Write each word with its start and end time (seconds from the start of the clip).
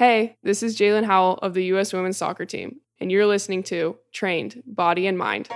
Hey, 0.00 0.38
this 0.42 0.62
is 0.62 0.78
Jaelin 0.78 1.04
Howell 1.04 1.34
of 1.42 1.52
the 1.52 1.64
U.S. 1.64 1.92
women's 1.92 2.16
soccer 2.16 2.46
team, 2.46 2.80
and 3.00 3.12
you're 3.12 3.26
listening 3.26 3.62
to 3.64 3.98
Trained 4.14 4.62
Body 4.64 5.06
and 5.06 5.18
Mind. 5.18 5.50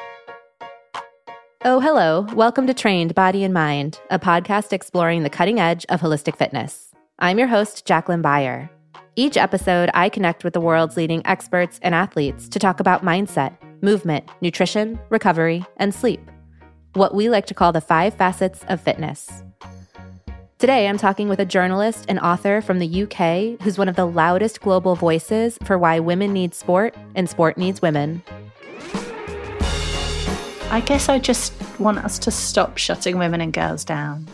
Oh, 1.64 1.80
hello. 1.80 2.26
Welcome 2.34 2.66
to 2.66 2.74
Trained 2.74 3.14
Body 3.14 3.42
and 3.42 3.54
Mind, 3.54 3.98
a 4.10 4.18
podcast 4.18 4.74
exploring 4.74 5.22
the 5.22 5.30
cutting 5.30 5.58
edge 5.58 5.86
of 5.88 6.02
holistic 6.02 6.36
fitness. 6.36 6.92
I'm 7.18 7.38
your 7.38 7.48
host, 7.48 7.86
Jacqueline 7.86 8.20
Beyer. 8.20 8.68
Each 9.16 9.38
episode, 9.38 9.88
I 9.94 10.10
connect 10.10 10.44
with 10.44 10.52
the 10.52 10.60
world's 10.60 10.98
leading 10.98 11.26
experts 11.26 11.80
and 11.80 11.94
athletes 11.94 12.46
to 12.50 12.58
talk 12.58 12.80
about 12.80 13.02
mindset, 13.02 13.56
movement, 13.82 14.28
nutrition, 14.42 15.00
recovery, 15.08 15.64
and 15.78 15.94
sleep. 15.94 16.20
What 16.92 17.14
we 17.14 17.30
like 17.30 17.46
to 17.46 17.54
call 17.54 17.72
the 17.72 17.80
five 17.80 18.12
facets 18.12 18.62
of 18.68 18.82
fitness. 18.82 19.42
Today, 20.64 20.88
I'm 20.88 20.96
talking 20.96 21.28
with 21.28 21.40
a 21.40 21.44
journalist 21.44 22.06
and 22.08 22.18
author 22.20 22.62
from 22.62 22.78
the 22.78 23.02
UK 23.02 23.60
who's 23.60 23.76
one 23.76 23.86
of 23.86 23.96
the 23.96 24.06
loudest 24.06 24.62
global 24.62 24.94
voices 24.94 25.58
for 25.62 25.76
why 25.76 25.98
women 25.98 26.32
need 26.32 26.54
sport 26.54 26.94
and 27.14 27.28
sport 27.28 27.58
needs 27.58 27.82
women. 27.82 28.22
I 30.70 30.82
guess 30.86 31.10
I 31.10 31.18
just 31.18 31.52
want 31.78 31.98
us 31.98 32.18
to 32.20 32.30
stop 32.30 32.78
shutting 32.78 33.18
women 33.18 33.42
and 33.42 33.52
girls 33.52 33.84
down 33.84 34.26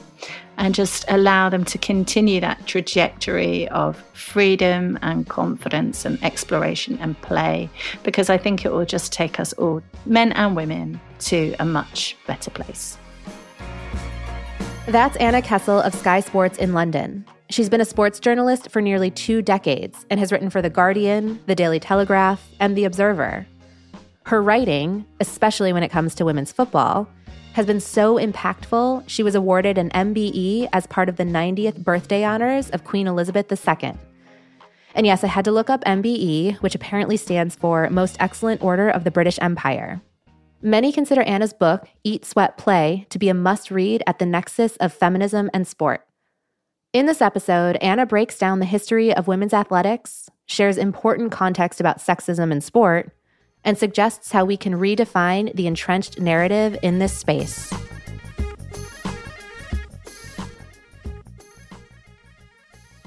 and 0.56 0.72
just 0.72 1.04
allow 1.08 1.48
them 1.48 1.64
to 1.64 1.78
continue 1.78 2.40
that 2.42 2.64
trajectory 2.64 3.66
of 3.70 3.96
freedom 4.12 5.00
and 5.02 5.28
confidence 5.28 6.04
and 6.04 6.22
exploration 6.22 6.96
and 7.00 7.20
play 7.22 7.68
because 8.04 8.30
I 8.30 8.38
think 8.38 8.64
it 8.64 8.70
will 8.70 8.86
just 8.86 9.12
take 9.12 9.40
us 9.40 9.52
all, 9.54 9.82
men 10.06 10.30
and 10.34 10.54
women, 10.54 11.00
to 11.22 11.56
a 11.58 11.64
much 11.64 12.16
better 12.28 12.52
place. 12.52 12.99
That's 14.90 15.16
Anna 15.18 15.40
Kessel 15.40 15.78
of 15.78 15.94
Sky 15.94 16.18
Sports 16.18 16.58
in 16.58 16.74
London. 16.74 17.24
She's 17.48 17.68
been 17.68 17.80
a 17.80 17.84
sports 17.84 18.18
journalist 18.18 18.72
for 18.72 18.82
nearly 18.82 19.08
two 19.08 19.40
decades 19.40 20.04
and 20.10 20.18
has 20.18 20.32
written 20.32 20.50
for 20.50 20.60
The 20.60 20.68
Guardian, 20.68 21.38
The 21.46 21.54
Daily 21.54 21.78
Telegraph, 21.78 22.44
and 22.58 22.76
The 22.76 22.86
Observer. 22.86 23.46
Her 24.24 24.42
writing, 24.42 25.06
especially 25.20 25.72
when 25.72 25.84
it 25.84 25.90
comes 25.90 26.16
to 26.16 26.24
women's 26.24 26.50
football, 26.50 27.08
has 27.52 27.66
been 27.66 27.78
so 27.78 28.16
impactful, 28.16 29.04
she 29.06 29.22
was 29.22 29.36
awarded 29.36 29.78
an 29.78 29.90
MBE 29.90 30.68
as 30.72 30.88
part 30.88 31.08
of 31.08 31.14
the 31.14 31.24
90th 31.24 31.84
birthday 31.84 32.24
honors 32.24 32.68
of 32.70 32.82
Queen 32.82 33.06
Elizabeth 33.06 33.46
II. 33.52 33.94
And 34.96 35.06
yes, 35.06 35.22
I 35.22 35.28
had 35.28 35.44
to 35.44 35.52
look 35.52 35.70
up 35.70 35.84
MBE, 35.84 36.56
which 36.62 36.74
apparently 36.74 37.16
stands 37.16 37.54
for 37.54 37.88
Most 37.90 38.16
Excellent 38.18 38.60
Order 38.60 38.90
of 38.90 39.04
the 39.04 39.12
British 39.12 39.38
Empire. 39.40 40.02
Many 40.62 40.92
consider 40.92 41.22
Anna's 41.22 41.54
book, 41.54 41.88
Eat, 42.04 42.26
Sweat, 42.26 42.58
Play, 42.58 43.06
to 43.08 43.18
be 43.18 43.30
a 43.30 43.34
must 43.34 43.70
read 43.70 44.02
at 44.06 44.18
the 44.18 44.26
nexus 44.26 44.76
of 44.76 44.92
feminism 44.92 45.48
and 45.54 45.66
sport. 45.66 46.06
In 46.92 47.06
this 47.06 47.22
episode, 47.22 47.76
Anna 47.76 48.04
breaks 48.04 48.38
down 48.38 48.58
the 48.58 48.66
history 48.66 49.14
of 49.14 49.26
women's 49.26 49.54
athletics, 49.54 50.28
shares 50.44 50.76
important 50.76 51.32
context 51.32 51.80
about 51.80 51.96
sexism 51.96 52.52
in 52.52 52.60
sport, 52.60 53.10
and 53.64 53.78
suggests 53.78 54.32
how 54.32 54.44
we 54.44 54.58
can 54.58 54.74
redefine 54.74 55.54
the 55.54 55.66
entrenched 55.66 56.20
narrative 56.20 56.76
in 56.82 56.98
this 56.98 57.16
space. 57.16 57.72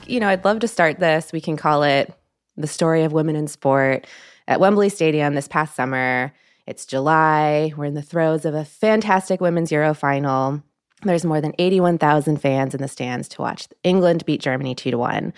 You 0.07 0.19
know, 0.19 0.29
I'd 0.29 0.43
love 0.43 0.59
to 0.61 0.67
start 0.67 0.99
this. 0.99 1.31
We 1.31 1.41
can 1.41 1.55
call 1.55 1.83
it 1.83 2.11
the 2.57 2.67
story 2.67 3.03
of 3.03 3.13
women 3.13 3.35
in 3.35 3.47
sport. 3.47 4.07
At 4.47 4.59
Wembley 4.59 4.89
Stadium 4.89 5.35
this 5.35 5.47
past 5.47 5.75
summer, 5.75 6.33
it's 6.65 6.85
July. 6.85 7.73
We're 7.75 7.85
in 7.85 7.93
the 7.93 8.01
throes 8.01 8.45
of 8.45 8.55
a 8.55 8.65
fantastic 8.65 9.41
women's 9.41 9.71
Euro 9.71 9.93
final. 9.93 10.63
There's 11.03 11.25
more 11.25 11.41
than 11.41 11.53
81,000 11.59 12.37
fans 12.37 12.73
in 12.73 12.81
the 12.81 12.87
stands 12.87 13.27
to 13.29 13.41
watch 13.41 13.67
England 13.83 14.25
beat 14.25 14.41
Germany 14.41 14.73
2 14.73 14.91
to 14.91 14.97
1 14.97 15.33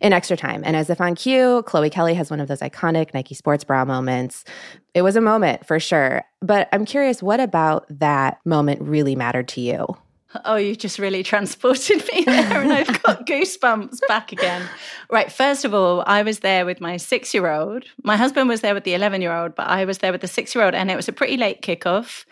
in 0.00 0.12
extra 0.12 0.36
time. 0.36 0.62
And 0.64 0.74
as 0.74 0.90
if 0.90 1.00
on 1.00 1.14
cue, 1.14 1.62
Chloe 1.66 1.90
Kelly 1.90 2.14
has 2.14 2.30
one 2.30 2.40
of 2.40 2.48
those 2.48 2.60
iconic 2.60 3.14
Nike 3.14 3.34
sports 3.34 3.64
bra 3.64 3.84
moments. 3.84 4.44
It 4.92 5.02
was 5.02 5.16
a 5.16 5.20
moment 5.20 5.66
for 5.66 5.78
sure. 5.78 6.24
But 6.40 6.68
I'm 6.72 6.84
curious, 6.84 7.22
what 7.22 7.40
about 7.40 7.86
that 7.88 8.38
moment 8.44 8.82
really 8.82 9.14
mattered 9.14 9.48
to 9.48 9.60
you? 9.60 9.96
Oh, 10.44 10.56
you 10.56 10.74
just 10.74 10.98
really 10.98 11.22
transported 11.22 12.02
me 12.12 12.24
there, 12.24 12.60
and 12.62 12.72
I've 12.72 13.02
got 13.02 13.26
goosebumps 13.26 14.00
back 14.08 14.32
again. 14.32 14.68
Right, 15.10 15.30
first 15.30 15.64
of 15.64 15.74
all, 15.74 16.02
I 16.06 16.22
was 16.22 16.40
there 16.40 16.66
with 16.66 16.80
my 16.80 16.96
six 16.96 17.32
year 17.32 17.50
old. 17.50 17.84
My 18.02 18.16
husband 18.16 18.48
was 18.48 18.60
there 18.60 18.74
with 18.74 18.84
the 18.84 18.94
11 18.94 19.22
year 19.22 19.34
old, 19.34 19.54
but 19.54 19.68
I 19.68 19.84
was 19.84 19.98
there 19.98 20.12
with 20.12 20.20
the 20.20 20.28
six 20.28 20.54
year 20.54 20.64
old, 20.64 20.74
and 20.74 20.90
it 20.90 20.96
was 20.96 21.08
a 21.08 21.12
pretty 21.12 21.36
late 21.36 21.62
kickoff. 21.62 22.24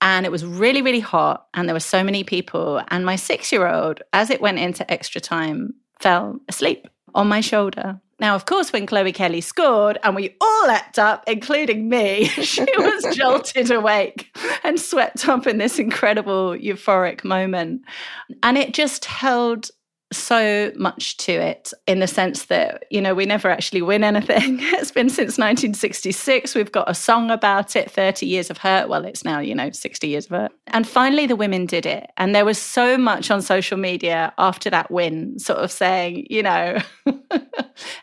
And 0.00 0.24
it 0.24 0.30
was 0.30 0.44
really, 0.44 0.82
really 0.82 1.00
hot, 1.00 1.46
and 1.54 1.68
there 1.68 1.74
were 1.74 1.80
so 1.80 2.04
many 2.04 2.22
people. 2.22 2.80
And 2.88 3.04
my 3.04 3.16
six 3.16 3.50
year 3.50 3.66
old, 3.66 4.02
as 4.12 4.30
it 4.30 4.40
went 4.40 4.58
into 4.58 4.88
extra 4.90 5.20
time, 5.20 5.74
fell 6.00 6.38
asleep 6.48 6.86
on 7.14 7.28
my 7.28 7.40
shoulder. 7.40 8.00
Now, 8.20 8.34
of 8.34 8.46
course, 8.46 8.72
when 8.72 8.86
Chloe 8.86 9.12
Kelly 9.12 9.40
scored 9.40 9.98
and 10.02 10.16
we 10.16 10.36
all 10.40 10.66
leapt 10.66 10.98
up, 10.98 11.24
including 11.26 11.88
me, 11.88 12.24
she 12.28 12.66
was 12.76 13.16
jolted 13.16 13.70
awake 13.70 14.36
and 14.64 14.80
swept 14.80 15.28
up 15.28 15.46
in 15.46 15.58
this 15.58 15.78
incredible 15.78 16.50
euphoric 16.56 17.22
moment. 17.22 17.82
And 18.42 18.58
it 18.58 18.74
just 18.74 19.04
held 19.04 19.70
so 20.12 20.72
much 20.74 21.16
to 21.18 21.32
it 21.32 21.72
in 21.86 22.00
the 22.00 22.06
sense 22.06 22.46
that, 22.46 22.84
you 22.90 23.00
know, 23.00 23.14
we 23.14 23.26
never 23.26 23.48
actually 23.48 23.82
win 23.82 24.04
anything. 24.04 24.60
It's 24.78 24.92
been 24.92 25.08
since 25.08 25.38
1966. 25.38 26.54
We've 26.54 26.70
got 26.70 26.88
a 26.88 26.94
song 26.94 27.30
about 27.30 27.74
it, 27.74 27.90
30 27.90 28.26
Years 28.26 28.48
of 28.48 28.58
Hurt. 28.58 28.88
Well, 28.88 29.04
it's 29.04 29.24
now, 29.24 29.40
you 29.40 29.54
know, 29.54 29.70
60 29.70 30.06
Years 30.06 30.26
of 30.26 30.30
Hurt. 30.30 30.52
And 30.68 30.86
finally, 30.86 31.26
the 31.26 31.36
women 31.36 31.66
did 31.66 31.84
it. 31.84 32.10
And 32.16 32.34
there 32.34 32.44
was 32.44 32.58
so 32.58 32.96
much 32.96 33.30
on 33.30 33.42
social 33.42 33.76
media 33.76 34.32
after 34.38 34.70
that 34.70 34.90
win, 34.90 35.38
sort 35.38 35.58
of 35.58 35.72
saying, 35.72 36.26
you 36.30 36.42
know, 36.42 36.78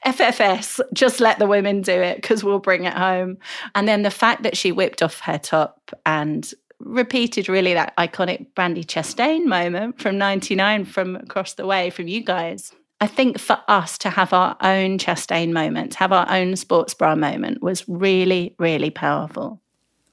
FFS, 0.06 0.82
just 0.94 1.20
let 1.20 1.40
the 1.40 1.48
women 1.48 1.82
do 1.82 1.94
it 1.94 2.18
because 2.18 2.44
we'll 2.44 2.60
bring 2.60 2.84
it 2.84 2.94
home. 2.94 3.38
And 3.74 3.88
then 3.88 4.04
the 4.04 4.12
fact 4.12 4.44
that 4.44 4.58
she 4.58 4.72
whipped 4.72 5.02
off 5.02 5.22
her 5.22 5.38
top 5.38 5.92
and 6.06 6.52
repeated 6.80 7.50
really 7.50 7.74
that 7.74 7.96
iconic 7.97 8.47
Brandi 8.56 8.86
Chastain 8.86 9.46
moment 9.46 10.00
from 10.00 10.18
99 10.18 10.86
from 10.86 11.16
across 11.16 11.53
the 11.53 11.66
way 11.66 11.90
from 11.90 12.08
you 12.08 12.24
guys. 12.24 12.72
I 13.02 13.08
think 13.08 13.40
for 13.40 13.62
us 13.68 13.97
to 14.00 14.09
have 14.09 14.31
our 14.31 14.56
own 14.62 14.97
Chastain 14.97 15.52
moment, 15.52 15.96
have 15.96 16.13
our 16.13 16.30
own 16.30 16.56
sports 16.56 16.94
bra 16.94 17.16
moment 17.16 17.62
was 17.62 17.88
really, 17.88 18.56
really 18.58 18.90
powerful. 18.90 19.62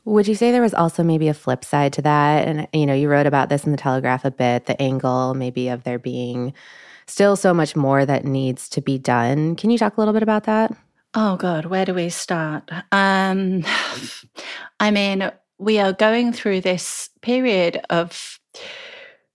Would 0.05 0.27
you 0.27 0.35
say 0.35 0.51
there 0.51 0.61
was 0.61 0.75
also 0.75 1.05
maybe 1.05 1.29
a 1.29 1.35
flip 1.35 1.65
side 1.65 1.93
to 1.95 2.03
that? 2.03 2.47
And, 2.49 2.67
you 2.73 2.87
know, 2.87 2.95
you 2.95 3.09
wrote 3.09 3.27
about 3.27 3.49
this 3.49 3.65
in 3.65 3.71
the 3.71 3.79
Telegraph 3.79 4.25
a 4.25 4.33
bit, 4.33 4.67
the 4.67 4.81
angle 4.83 5.35
maybe 5.35 5.69
of 5.69 5.85
there 5.85 5.99
being 5.99 6.55
still 7.07 7.37
so 7.37 7.55
much 7.55 7.77
more 7.77 8.05
that 8.05 8.25
needs 8.25 8.69
to 8.71 8.81
be 8.81 8.99
done. 8.99 9.55
Can 9.55 9.71
you 9.71 9.79
talk 9.79 9.97
a 9.97 10.01
little 10.01 10.15
bit 10.15 10.25
about 10.25 10.45
that? 10.45 10.77
Oh, 11.15 11.37
God, 11.37 11.67
where 11.67 11.85
do 11.85 11.95
we 11.95 12.09
start? 12.09 12.69
Um, 12.91 13.65
I 14.81 14.91
mean, 14.91 15.31
we 15.63 15.79
are 15.79 15.93
going 15.93 16.33
through 16.33 16.61
this 16.61 17.09
period 17.21 17.81
of 17.89 18.39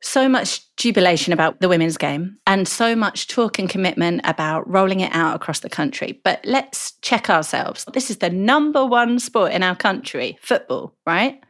so 0.02 0.30
much 0.30 0.64
jubilation 0.76 1.34
about 1.34 1.60
the 1.60 1.70
women's 1.70 1.98
game 1.98 2.38
and 2.46 2.68
so 2.68 2.96
much 2.96 3.28
talk 3.28 3.58
and 3.58 3.70
commitment 3.70 4.22
about 4.26 4.70
rolling 4.70 5.00
it 5.00 5.14
out 5.14 5.36
across 5.36 5.62
the 5.62 5.70
country. 5.70 6.20
But 6.24 6.40
let's 6.44 6.94
check 7.02 7.30
ourselves. 7.30 7.86
This 7.94 8.10
is 8.10 8.18
the 8.18 8.30
number 8.30 8.86
one 8.86 9.20
sport 9.20 9.54
in 9.54 9.64
our 9.64 9.76
country, 9.76 10.38
football, 10.42 10.96
right? 11.06 11.42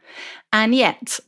And 0.52 0.74
yet, 0.74 1.20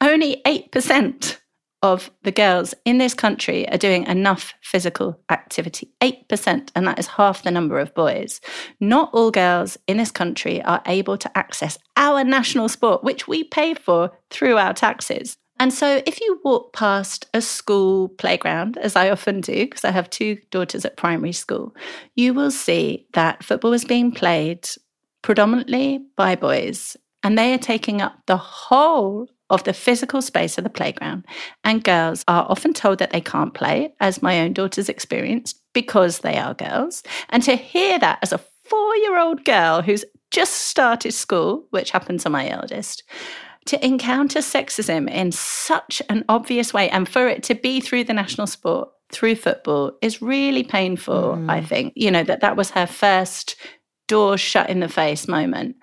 only 0.00 0.40
8% 0.46 1.38
of 1.82 2.10
the 2.22 2.32
girls 2.32 2.74
in 2.84 2.98
this 2.98 3.14
country 3.14 3.68
are 3.70 3.78
doing 3.78 4.06
enough 4.06 4.54
physical 4.62 5.18
activity 5.30 5.90
8%, 6.00 6.70
and 6.74 6.86
that 6.86 6.98
is 6.98 7.06
half 7.06 7.42
the 7.42 7.50
number 7.50 7.78
of 7.78 7.94
boys. 7.94 8.40
Not 8.80 9.10
all 9.12 9.30
girls 9.30 9.76
in 9.86 9.96
this 9.96 10.10
country 10.10 10.62
are 10.62 10.82
able 10.86 11.18
to 11.18 11.38
access 11.38 11.78
our 11.96 12.24
national 12.24 12.68
sport, 12.68 13.02
which 13.02 13.26
we 13.26 13.44
pay 13.44 13.74
for 13.74 14.12
through 14.30 14.58
our 14.58 14.72
taxes. 14.72 15.36
And 15.58 15.72
so, 15.72 16.02
if 16.06 16.20
you 16.20 16.40
walk 16.44 16.72
past 16.72 17.26
a 17.34 17.40
school 17.40 18.08
playground, 18.08 18.78
as 18.78 18.96
I 18.96 19.10
often 19.10 19.40
do, 19.40 19.64
because 19.64 19.84
I 19.84 19.90
have 19.90 20.10
two 20.10 20.38
daughters 20.50 20.84
at 20.84 20.96
primary 20.96 21.32
school, 21.32 21.74
you 22.16 22.34
will 22.34 22.50
see 22.50 23.06
that 23.12 23.44
football 23.44 23.72
is 23.72 23.84
being 23.84 24.10
played 24.10 24.68
predominantly 25.22 26.00
by 26.16 26.34
boys, 26.34 26.96
and 27.22 27.38
they 27.38 27.54
are 27.54 27.58
taking 27.58 28.00
up 28.02 28.14
the 28.26 28.36
whole 28.36 29.28
of 29.52 29.62
the 29.64 29.72
physical 29.72 30.22
space 30.22 30.58
of 30.58 30.64
the 30.64 30.70
playground. 30.70 31.24
And 31.62 31.84
girls 31.84 32.24
are 32.26 32.46
often 32.48 32.72
told 32.72 32.98
that 32.98 33.10
they 33.10 33.20
can't 33.20 33.54
play, 33.54 33.94
as 34.00 34.22
my 34.22 34.40
own 34.40 34.54
daughters 34.54 34.88
experienced, 34.88 35.60
because 35.74 36.20
they 36.20 36.38
are 36.38 36.54
girls. 36.54 37.02
And 37.28 37.42
to 37.44 37.54
hear 37.54 37.98
that 37.98 38.18
as 38.22 38.32
a 38.32 38.40
four 38.64 38.96
year 38.96 39.18
old 39.18 39.44
girl 39.44 39.82
who's 39.82 40.04
just 40.30 40.54
started 40.54 41.12
school, 41.12 41.66
which 41.70 41.90
happened 41.90 42.20
to 42.20 42.30
my 42.30 42.48
eldest, 42.48 43.04
to 43.66 43.84
encounter 43.84 44.40
sexism 44.40 45.08
in 45.10 45.30
such 45.30 46.02
an 46.08 46.24
obvious 46.28 46.74
way 46.74 46.88
and 46.90 47.08
for 47.08 47.28
it 47.28 47.42
to 47.44 47.54
be 47.54 47.80
through 47.80 48.04
the 48.04 48.14
national 48.14 48.46
sport, 48.46 48.88
through 49.12 49.36
football, 49.36 49.92
is 50.00 50.22
really 50.22 50.64
painful, 50.64 51.36
mm. 51.36 51.50
I 51.50 51.60
think. 51.62 51.92
You 51.94 52.10
know, 52.10 52.24
that 52.24 52.40
that 52.40 52.56
was 52.56 52.70
her 52.70 52.86
first 52.86 53.56
door 54.08 54.36
shut 54.36 54.68
in 54.68 54.80
the 54.80 54.88
face 54.88 55.28
moment. 55.28 55.76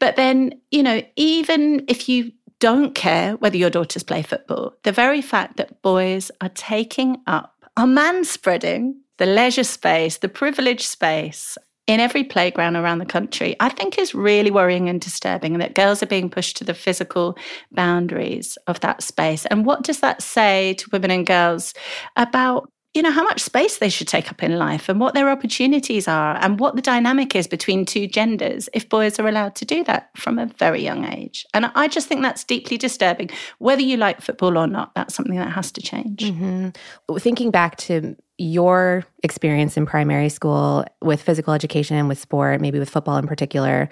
But 0.00 0.16
then, 0.16 0.52
you 0.70 0.82
know, 0.82 1.02
even 1.16 1.84
if 1.88 2.08
you 2.08 2.32
don't 2.60 2.94
care 2.94 3.36
whether 3.36 3.56
your 3.56 3.70
daughters 3.70 4.02
play 4.02 4.22
football. 4.22 4.74
The 4.84 4.92
very 4.92 5.22
fact 5.22 5.56
that 5.56 5.82
boys 5.82 6.30
are 6.40 6.50
taking 6.50 7.16
up, 7.26 7.54
are 7.76 7.86
man 7.86 8.24
spreading 8.24 9.00
the 9.18 9.26
leisure 9.26 9.64
space, 9.64 10.18
the 10.18 10.28
privileged 10.28 10.86
space 10.86 11.58
in 11.86 11.98
every 11.98 12.22
playground 12.22 12.76
around 12.76 12.98
the 12.98 13.06
country, 13.06 13.56
I 13.58 13.68
think 13.68 13.98
is 13.98 14.14
really 14.14 14.50
worrying 14.50 14.88
and 14.88 15.00
disturbing 15.00 15.54
and 15.54 15.60
that 15.60 15.74
girls 15.74 16.02
are 16.02 16.06
being 16.06 16.30
pushed 16.30 16.56
to 16.58 16.64
the 16.64 16.74
physical 16.74 17.36
boundaries 17.72 18.56
of 18.68 18.78
that 18.80 19.02
space. 19.02 19.44
And 19.46 19.66
what 19.66 19.82
does 19.82 20.00
that 20.00 20.22
say 20.22 20.74
to 20.74 20.90
women 20.92 21.10
and 21.10 21.26
girls 21.26 21.74
about 22.14 22.70
you 22.94 23.02
know 23.02 23.10
how 23.10 23.22
much 23.22 23.40
space 23.40 23.78
they 23.78 23.88
should 23.88 24.08
take 24.08 24.30
up 24.30 24.42
in 24.42 24.58
life 24.58 24.88
and 24.88 24.98
what 24.98 25.14
their 25.14 25.30
opportunities 25.30 26.08
are 26.08 26.36
and 26.40 26.58
what 26.58 26.74
the 26.76 26.82
dynamic 26.82 27.36
is 27.36 27.46
between 27.46 27.84
two 27.84 28.06
genders 28.06 28.68
if 28.72 28.88
boys 28.88 29.18
are 29.18 29.28
allowed 29.28 29.54
to 29.54 29.64
do 29.64 29.84
that 29.84 30.10
from 30.16 30.38
a 30.38 30.46
very 30.58 30.82
young 30.82 31.04
age 31.04 31.46
and 31.54 31.66
i 31.74 31.86
just 31.86 32.08
think 32.08 32.22
that's 32.22 32.44
deeply 32.44 32.76
disturbing 32.76 33.30
whether 33.58 33.82
you 33.82 33.96
like 33.96 34.20
football 34.20 34.58
or 34.58 34.66
not 34.66 34.94
that's 34.94 35.14
something 35.14 35.36
that 35.36 35.52
has 35.52 35.70
to 35.70 35.80
change 35.80 36.24
mm-hmm. 36.24 37.16
thinking 37.18 37.50
back 37.50 37.76
to 37.76 38.16
your 38.40 39.04
experience 39.22 39.76
in 39.76 39.84
primary 39.84 40.30
school 40.30 40.84
with 41.02 41.20
physical 41.20 41.52
education 41.52 41.96
and 41.98 42.08
with 42.08 42.18
sport, 42.18 42.60
maybe 42.60 42.78
with 42.78 42.88
football 42.88 43.18
in 43.18 43.26
particular, 43.26 43.90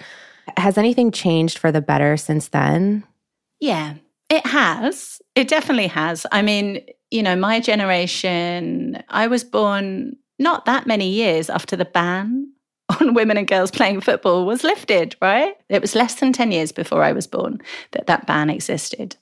has 0.56 0.78
anything 0.78 1.10
changed 1.10 1.58
for 1.58 1.70
the 1.70 1.82
better 1.82 2.16
since 2.16 2.48
then? 2.48 3.04
Yeah, 3.60 3.94
it 4.30 4.46
has. 4.46 5.20
It 5.34 5.48
definitely 5.48 5.88
has. 5.88 6.24
I 6.32 6.40
mean, 6.40 6.80
you 7.10 7.22
know, 7.22 7.36
my 7.36 7.60
generation, 7.60 9.02
I 9.08 9.26
was 9.26 9.44
born 9.44 10.16
not 10.38 10.66
that 10.66 10.86
many 10.86 11.08
years 11.08 11.50
after 11.50 11.76
the 11.76 11.84
ban 11.84 12.52
on 13.00 13.12
women 13.12 13.36
and 13.36 13.46
girls 13.46 13.70
playing 13.70 14.00
football 14.00 14.46
was 14.46 14.64
lifted, 14.64 15.14
right? 15.20 15.54
It 15.68 15.82
was 15.82 15.94
less 15.94 16.14
than 16.14 16.32
10 16.32 16.52
years 16.52 16.72
before 16.72 17.02
I 17.02 17.12
was 17.12 17.26
born 17.26 17.60
that 17.92 18.06
that 18.06 18.26
ban 18.26 18.48
existed. 18.48 19.16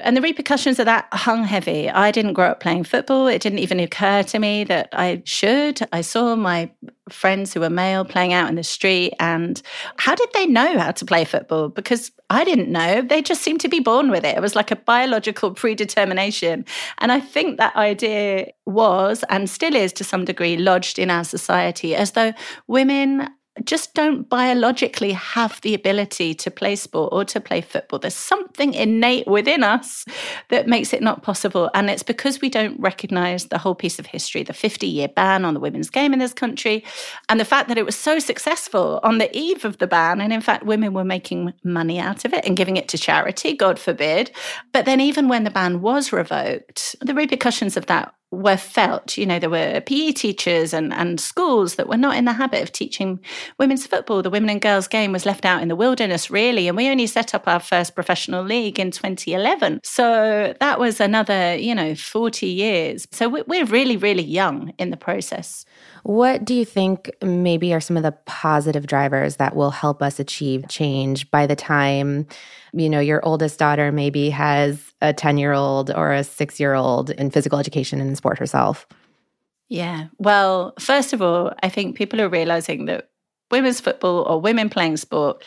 And 0.00 0.16
the 0.16 0.20
repercussions 0.20 0.78
of 0.78 0.86
that 0.86 1.06
hung 1.12 1.44
heavy. 1.44 1.88
I 1.88 2.10
didn't 2.10 2.32
grow 2.32 2.48
up 2.48 2.60
playing 2.60 2.84
football. 2.84 3.28
It 3.28 3.40
didn't 3.40 3.60
even 3.60 3.78
occur 3.78 4.22
to 4.24 4.38
me 4.38 4.64
that 4.64 4.88
I 4.92 5.22
should. 5.24 5.80
I 5.92 6.00
saw 6.00 6.34
my 6.34 6.70
friends 7.10 7.52
who 7.52 7.60
were 7.60 7.70
male 7.70 8.04
playing 8.04 8.32
out 8.32 8.48
in 8.48 8.54
the 8.54 8.64
street. 8.64 9.14
And 9.20 9.60
how 9.98 10.14
did 10.14 10.28
they 10.32 10.46
know 10.46 10.78
how 10.78 10.90
to 10.92 11.04
play 11.04 11.24
football? 11.24 11.68
Because 11.68 12.10
I 12.30 12.44
didn't 12.44 12.70
know. 12.70 13.02
They 13.02 13.20
just 13.20 13.42
seemed 13.42 13.60
to 13.60 13.68
be 13.68 13.80
born 13.80 14.10
with 14.10 14.24
it. 14.24 14.36
It 14.36 14.40
was 14.40 14.56
like 14.56 14.70
a 14.70 14.76
biological 14.76 15.50
predetermination. 15.54 16.64
And 16.98 17.12
I 17.12 17.20
think 17.20 17.58
that 17.58 17.76
idea 17.76 18.52
was 18.66 19.24
and 19.28 19.48
still 19.48 19.74
is 19.74 19.92
to 19.94 20.04
some 20.04 20.24
degree 20.24 20.56
lodged 20.56 20.98
in 20.98 21.10
our 21.10 21.24
society 21.24 21.94
as 21.94 22.12
though 22.12 22.32
women 22.66 23.28
just 23.62 23.94
don't 23.94 24.28
biologically 24.28 25.12
have 25.12 25.60
the 25.60 25.74
ability 25.74 26.34
to 26.34 26.50
play 26.50 26.74
sport 26.74 27.10
or 27.12 27.24
to 27.24 27.40
play 27.40 27.60
football. 27.60 28.00
There's 28.00 28.14
something 28.14 28.74
innate 28.74 29.28
within 29.28 29.62
us 29.62 30.04
that 30.48 30.66
makes 30.66 30.92
it 30.92 31.02
not 31.02 31.22
possible. 31.22 31.70
And 31.72 31.88
it's 31.88 32.02
because 32.02 32.40
we 32.40 32.48
don't 32.48 32.78
recognize 32.80 33.46
the 33.46 33.58
whole 33.58 33.76
piece 33.76 34.00
of 34.00 34.06
history, 34.06 34.42
the 34.42 34.52
50 34.52 34.86
year 34.86 35.06
ban 35.06 35.44
on 35.44 35.54
the 35.54 35.60
women's 35.60 35.88
game 35.88 36.12
in 36.12 36.18
this 36.18 36.32
country, 36.32 36.84
and 37.28 37.38
the 37.38 37.44
fact 37.44 37.68
that 37.68 37.78
it 37.78 37.86
was 37.86 37.96
so 37.96 38.18
successful 38.18 38.98
on 39.04 39.18
the 39.18 39.34
eve 39.36 39.64
of 39.64 39.78
the 39.78 39.86
ban. 39.86 40.20
And 40.20 40.32
in 40.32 40.40
fact, 40.40 40.64
women 40.64 40.92
were 40.92 41.04
making 41.04 41.52
money 41.62 42.00
out 42.00 42.24
of 42.24 42.32
it 42.32 42.44
and 42.44 42.56
giving 42.56 42.76
it 42.76 42.88
to 42.88 42.98
charity, 42.98 43.54
God 43.54 43.78
forbid. 43.78 44.32
But 44.72 44.84
then, 44.84 45.00
even 45.00 45.28
when 45.28 45.44
the 45.44 45.50
ban 45.50 45.80
was 45.80 46.12
revoked, 46.12 46.96
the 47.00 47.14
repercussions 47.14 47.76
of 47.76 47.86
that 47.86 48.14
were 48.30 48.56
felt. 48.56 49.16
You 49.16 49.26
know, 49.26 49.38
there 49.38 49.50
were 49.50 49.80
PE 49.80 50.12
teachers 50.12 50.72
and, 50.72 50.92
and 50.92 51.20
schools 51.20 51.76
that 51.76 51.88
were 51.88 51.96
not 51.96 52.16
in 52.16 52.24
the 52.24 52.32
habit 52.32 52.62
of 52.62 52.72
teaching 52.72 53.20
women's 53.58 53.86
football. 53.86 54.22
The 54.22 54.30
women 54.30 54.50
and 54.50 54.60
girls 54.60 54.88
game 54.88 55.12
was 55.12 55.26
left 55.26 55.44
out 55.44 55.62
in 55.62 55.68
the 55.68 55.76
wilderness, 55.76 56.30
really. 56.30 56.68
And 56.68 56.76
we 56.76 56.88
only 56.88 57.06
set 57.06 57.34
up 57.34 57.46
our 57.46 57.60
first 57.60 57.94
professional 57.94 58.42
league 58.42 58.78
in 58.78 58.90
2011. 58.90 59.80
So 59.84 60.54
that 60.60 60.80
was 60.80 61.00
another, 61.00 61.56
you 61.56 61.74
know, 61.74 61.94
40 61.94 62.46
years. 62.46 63.06
So 63.12 63.28
we're 63.46 63.66
really, 63.66 63.96
really 63.96 64.24
young 64.24 64.72
in 64.78 64.90
the 64.90 64.96
process. 64.96 65.64
What 66.04 66.44
do 66.44 66.54
you 66.54 66.66
think 66.66 67.10
maybe 67.22 67.72
are 67.72 67.80
some 67.80 67.96
of 67.96 68.02
the 68.02 68.12
positive 68.26 68.86
drivers 68.86 69.36
that 69.36 69.56
will 69.56 69.70
help 69.70 70.02
us 70.02 70.20
achieve 70.20 70.68
change 70.68 71.30
by 71.30 71.46
the 71.46 71.56
time, 71.56 72.26
you 72.74 72.90
know, 72.90 73.00
your 73.00 73.24
oldest 73.24 73.58
daughter 73.58 73.90
maybe 73.90 74.28
has 74.28 74.92
a 75.00 75.14
10 75.14 75.38
year 75.38 75.54
old 75.54 75.90
or 75.90 76.12
a 76.12 76.22
six 76.22 76.60
year 76.60 76.74
old 76.74 77.08
in 77.08 77.30
physical 77.30 77.58
education 77.58 78.02
and 78.02 78.16
sport 78.18 78.38
herself? 78.38 78.86
Yeah. 79.70 80.08
Well, 80.18 80.74
first 80.78 81.14
of 81.14 81.22
all, 81.22 81.54
I 81.62 81.70
think 81.70 81.96
people 81.96 82.20
are 82.20 82.28
realizing 82.28 82.84
that 82.84 83.08
women's 83.50 83.80
football 83.80 84.24
or 84.24 84.40
women 84.40 84.68
playing 84.68 84.98
sport 84.98 85.42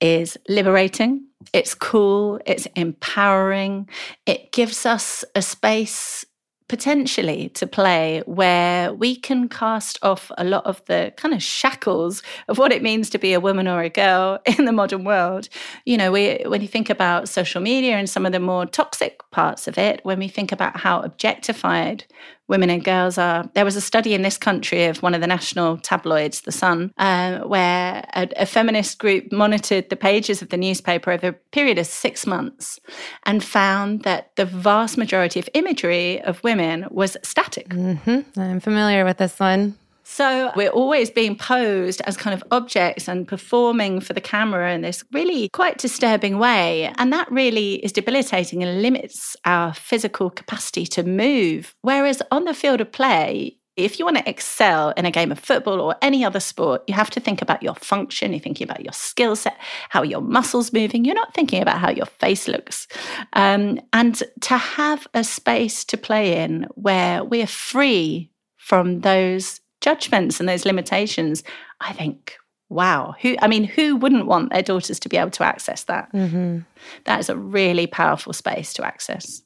is 0.00 0.36
liberating. 0.48 1.26
It's 1.52 1.74
cool. 1.74 2.38
It's 2.46 2.66
empowering. 2.76 3.88
It 4.24 4.52
gives 4.52 4.86
us 4.86 5.24
a 5.34 5.42
space 5.42 6.24
potentially 6.68 7.48
to 7.50 7.66
play 7.66 8.22
where 8.26 8.92
we 8.92 9.14
can 9.14 9.48
cast 9.48 9.98
off 10.02 10.32
a 10.36 10.44
lot 10.44 10.66
of 10.66 10.84
the 10.86 11.12
kind 11.16 11.32
of 11.32 11.42
shackles 11.42 12.22
of 12.48 12.58
what 12.58 12.72
it 12.72 12.82
means 12.82 13.08
to 13.10 13.18
be 13.18 13.32
a 13.32 13.40
woman 13.40 13.68
or 13.68 13.82
a 13.82 13.88
girl 13.88 14.40
in 14.58 14.64
the 14.64 14.72
modern 14.72 15.04
world. 15.04 15.48
You 15.84 15.96
know, 15.96 16.10
we, 16.10 16.42
when 16.46 16.62
you 16.62 16.68
think 16.68 16.90
about 16.90 17.28
social 17.28 17.60
media 17.60 17.96
and 17.96 18.10
some 18.10 18.26
of 18.26 18.32
the 18.32 18.40
more 18.40 18.66
toxic 18.66 19.20
parts 19.30 19.68
of 19.68 19.78
it, 19.78 20.00
when 20.02 20.18
we 20.18 20.28
think 20.28 20.50
about 20.50 20.78
how 20.78 21.00
objectified 21.02 22.04
women 22.48 22.70
and 22.70 22.84
girls 22.84 23.18
are. 23.18 23.48
There 23.54 23.64
was 23.64 23.76
a 23.76 23.80
study 23.80 24.14
in 24.14 24.22
this 24.22 24.38
country 24.38 24.84
of 24.84 25.02
one 25.02 25.14
of 25.14 25.20
the 25.20 25.26
national 25.26 25.78
tabloids, 25.78 26.42
The 26.42 26.52
Sun, 26.52 26.92
uh, 26.98 27.40
where 27.40 28.08
a, 28.14 28.28
a, 28.36 28.46
feminist 28.46 28.98
group 28.98 29.32
monitored 29.32 29.90
the 29.90 29.96
pages 29.96 30.42
of 30.42 30.50
the 30.50 30.56
newspaper 30.56 31.10
over 31.10 31.28
a 31.28 31.32
period 31.32 31.78
of 31.78 31.86
six 31.86 32.26
months 32.26 32.78
and 33.24 33.42
found 33.42 34.02
that 34.04 34.34
the 34.36 34.44
vast 34.44 34.96
majority 34.96 35.40
of 35.40 35.48
imagery 35.54 36.22
of 36.22 36.42
women 36.44 36.86
was 36.90 37.16
static. 37.22 37.68
Mm-hmm. 37.70 38.40
I'm 38.40 38.60
familiar 38.60 39.04
with 39.04 39.18
this 39.18 39.38
one. 39.38 39.76
So 40.08 40.52
we're 40.54 40.70
always 40.70 41.10
being 41.10 41.36
posed 41.36 42.00
as 42.02 42.16
kind 42.16 42.32
of 42.32 42.42
objects 42.52 43.08
and 43.08 43.26
performing 43.26 44.00
for 44.00 44.12
the 44.12 44.20
camera 44.20 44.72
in 44.72 44.82
this 44.82 45.02
really 45.12 45.48
quite 45.48 45.78
disturbing 45.78 46.38
way. 46.38 46.92
And 46.96 47.12
that 47.12 47.30
really 47.30 47.84
is 47.84 47.90
debilitating 47.90 48.62
and 48.62 48.82
limits 48.82 49.36
our 49.44 49.74
physical 49.74 50.30
capacity 50.30 50.86
to 50.86 51.02
move. 51.02 51.74
Whereas 51.82 52.22
on 52.30 52.44
the 52.44 52.54
field 52.54 52.80
of 52.80 52.92
play, 52.92 53.58
if 53.74 53.98
you 53.98 54.04
want 54.04 54.16
to 54.18 54.30
excel 54.30 54.90
in 54.90 55.06
a 55.06 55.10
game 55.10 55.32
of 55.32 55.40
football 55.40 55.80
or 55.80 55.96
any 56.00 56.24
other 56.24 56.40
sport, 56.40 56.84
you 56.86 56.94
have 56.94 57.10
to 57.10 57.20
think 57.20 57.42
about 57.42 57.64
your 57.64 57.74
function. 57.74 58.32
You're 58.32 58.40
thinking 58.40 58.64
about 58.64 58.84
your 58.84 58.92
skill 58.92 59.34
set, 59.34 59.58
how 59.88 60.04
your 60.04 60.22
muscles 60.22 60.72
moving. 60.72 61.04
You're 61.04 61.16
not 61.16 61.34
thinking 61.34 61.60
about 61.60 61.80
how 61.80 61.90
your 61.90 62.06
face 62.06 62.46
looks. 62.46 62.86
Um, 63.32 63.80
and 63.92 64.22
to 64.42 64.56
have 64.56 65.08
a 65.14 65.24
space 65.24 65.84
to 65.86 65.96
play 65.96 66.42
in 66.44 66.68
where 66.76 67.24
we're 67.24 67.48
free 67.48 68.30
from 68.56 69.00
those 69.00 69.60
judgments 69.86 70.40
and 70.40 70.48
those 70.48 70.64
limitations, 70.64 71.44
I 71.80 71.92
think, 71.92 72.36
wow, 72.68 73.14
who 73.22 73.36
I 73.40 73.46
mean, 73.46 73.62
who 73.64 73.94
wouldn't 73.94 74.26
want 74.26 74.50
their 74.50 74.62
daughters 74.62 74.98
to 75.00 75.08
be 75.08 75.16
able 75.16 75.30
to 75.30 75.44
access 75.44 75.84
that? 75.84 76.12
Mm-hmm. 76.12 76.58
that 77.04 77.20
is 77.20 77.28
a 77.28 77.36
really 77.36 77.86
powerful 77.86 78.32
space 78.32 78.72
to 78.74 78.84
access. 78.84 79.42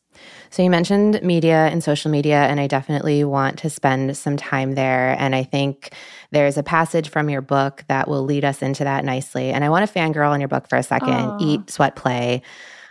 So 0.50 0.62
you 0.62 0.70
mentioned 0.70 1.20
media 1.22 1.66
and 1.66 1.84
social 1.84 2.10
media, 2.10 2.42
and 2.42 2.58
I 2.58 2.66
definitely 2.66 3.22
want 3.22 3.58
to 3.60 3.70
spend 3.70 4.16
some 4.16 4.36
time 4.36 4.74
there. 4.74 5.14
And 5.18 5.34
I 5.34 5.44
think 5.44 5.94
there's 6.30 6.56
a 6.56 6.62
passage 6.62 7.08
from 7.08 7.30
your 7.30 7.40
book 7.40 7.84
that 7.88 8.08
will 8.08 8.24
lead 8.24 8.44
us 8.44 8.60
into 8.62 8.84
that 8.84 9.04
nicely. 9.04 9.50
And 9.50 9.62
I 9.62 9.68
want 9.68 9.88
to 9.88 9.94
fangirl 9.98 10.30
on 10.30 10.40
your 10.40 10.48
book 10.48 10.68
for 10.68 10.76
a 10.76 10.82
second. 10.82 11.08
Aww. 11.08 11.40
Eat, 11.40 11.70
sweat, 11.70 11.96
play. 11.96 12.42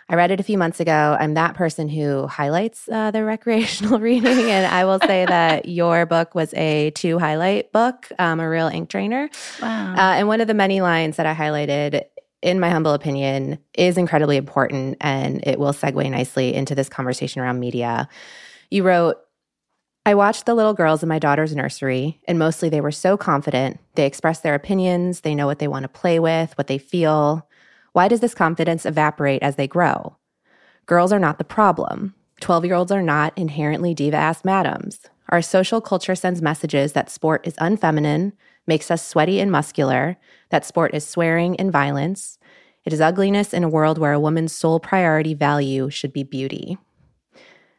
I 0.10 0.16
read 0.16 0.32
it 0.32 0.40
a 0.40 0.44
few 0.44 0.58
months 0.58 0.80
ago. 0.80 1.16
I'm 1.20 1.36
that 1.36 1.54
person 1.54 1.88
who 1.88 2.26
highlights 2.26 2.90
uh, 2.90 3.12
the 3.12 3.24
recreational 3.26 4.00
reading. 4.00 4.50
And 4.50 4.66
I 4.66 4.84
will 4.86 5.00
say 5.00 5.26
that 5.26 5.68
your 5.68 6.08
book 6.08 6.34
was 6.34 6.54
a 6.56 6.90
two 6.92 7.20
highlight 7.20 7.72
book, 7.72 8.10
um, 8.18 8.40
a 8.40 8.50
real 8.50 8.68
ink 8.68 8.90
drainer. 8.90 9.30
Wow. 9.62 9.94
Uh, 9.94 10.16
and 10.18 10.28
one 10.28 10.42
of 10.42 10.48
the 10.48 10.56
many 10.56 10.82
lines 10.82 11.18
that 11.18 11.28
I 11.28 11.36
highlighted, 11.36 12.04
in 12.42 12.60
my 12.60 12.72
humble 12.72 12.94
opinion, 12.94 13.60
is 13.76 13.98
incredibly 13.98 14.38
important. 14.38 14.98
And 15.00 15.46
it 15.46 15.60
will 15.60 15.74
segue 15.74 16.10
nicely 16.10 16.56
into 16.56 16.74
this 16.74 16.90
conversation 16.90 17.42
around 17.42 17.60
media. 17.60 18.10
You 18.72 18.84
wrote, 18.84 19.18
I 20.06 20.16
watched 20.16 20.48
the 20.48 20.56
little 20.56 20.74
girls 20.74 21.04
in 21.04 21.10
my 21.10 21.20
daughter's 21.20 21.56
nursery, 21.56 22.20
and 22.28 22.40
mostly 22.40 22.70
they 22.70 22.82
were 22.82 22.92
so 22.92 23.16
confident. 23.16 23.80
They 23.94 24.08
express 24.08 24.40
their 24.40 24.56
opinions, 24.56 25.22
they 25.22 25.36
know 25.36 25.46
what 25.46 25.60
they 25.60 25.68
want 25.68 25.84
to 25.84 25.90
play 25.90 26.20
with, 26.20 26.58
what 26.58 26.66
they 26.66 26.80
feel. 26.80 27.48
Why 27.94 28.08
does 28.08 28.20
this 28.20 28.34
confidence 28.34 28.86
evaporate 28.86 29.44
as 29.44 29.56
they 29.56 29.68
grow? 29.68 30.18
Girls 30.86 31.12
are 31.12 31.20
not 31.20 31.38
the 31.38 31.44
problem. 31.44 32.16
12 32.42 32.66
year 32.66 32.76
olds 32.76 32.92
are 32.92 33.02
not 33.02 33.38
inherently 33.38 33.94
diva 33.94 34.18
ass 34.18 34.46
madams. 34.46 35.02
Our 35.30 35.42
social 35.42 35.82
culture 35.82 36.16
sends 36.16 36.42
messages 36.42 36.94
that 36.94 37.10
sport 37.10 37.46
is 37.46 37.56
unfeminine, 37.56 38.34
makes 38.66 38.90
us 38.90 39.08
sweaty 39.08 39.40
and 39.40 39.52
muscular, 39.52 40.18
that 40.50 40.66
sport 40.66 40.94
is 40.94 41.06
swearing 41.06 41.56
and 41.58 41.72
violence. 41.72 42.40
It 42.86 42.94
is 42.94 43.02
ugliness 43.02 43.54
in 43.54 43.64
a 43.64 43.70
world 43.70 43.98
where 43.98 44.14
a 44.14 44.20
woman's 44.20 44.54
sole 44.54 44.80
priority 44.80 45.34
value 45.34 45.90
should 45.90 46.14
be 46.14 46.24
beauty. 46.24 46.78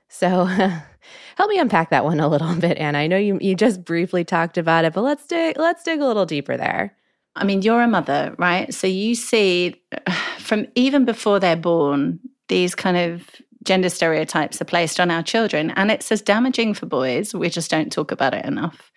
So, 0.09 0.45
help 1.37 1.49
me 1.49 1.59
unpack 1.59 1.91
that 1.91 2.05
one 2.05 2.21
a 2.21 2.29
little 2.29 2.55
bit, 2.61 2.79
Anna. 2.79 2.99
I 2.99 3.07
know 3.07 3.17
you, 3.17 3.39
you 3.41 3.55
just 3.55 3.85
briefly 3.85 4.25
talked 4.25 4.59
about 4.59 4.85
it, 4.85 4.93
but 4.93 5.03
let's 5.03 5.27
dig 5.27 5.59
let's 5.59 5.83
dig 5.83 6.01
a 6.01 6.07
little 6.07 6.27
deeper 6.27 6.57
there. 6.57 6.95
I 7.37 7.45
mean, 7.45 7.63
you're 7.63 7.83
a 7.83 7.89
mother, 7.89 8.35
right? 8.39 8.73
So 8.75 8.87
you 8.87 9.15
see 9.15 9.81
from 10.39 10.67
even 10.75 11.05
before 11.05 11.41
they're 11.41 11.57
born, 11.57 12.21
these 12.49 12.75
kind 12.75 12.97
of 12.97 13.29
gender 13.65 13.91
stereotypes 13.91 14.61
are 14.61 14.65
placed 14.65 14.99
on 14.99 15.11
our 15.11 15.23
children. 15.23 15.71
And 15.73 15.91
it's 15.91 16.11
as 16.11 16.23
damaging 16.23 16.75
for 16.75 16.87
boys. 16.87 17.35
We 17.35 17.51
just 17.51 17.71
don't 17.71 17.93
talk 17.93 18.11
about 18.11 18.35
it 18.35 18.45
enough. 18.45 18.91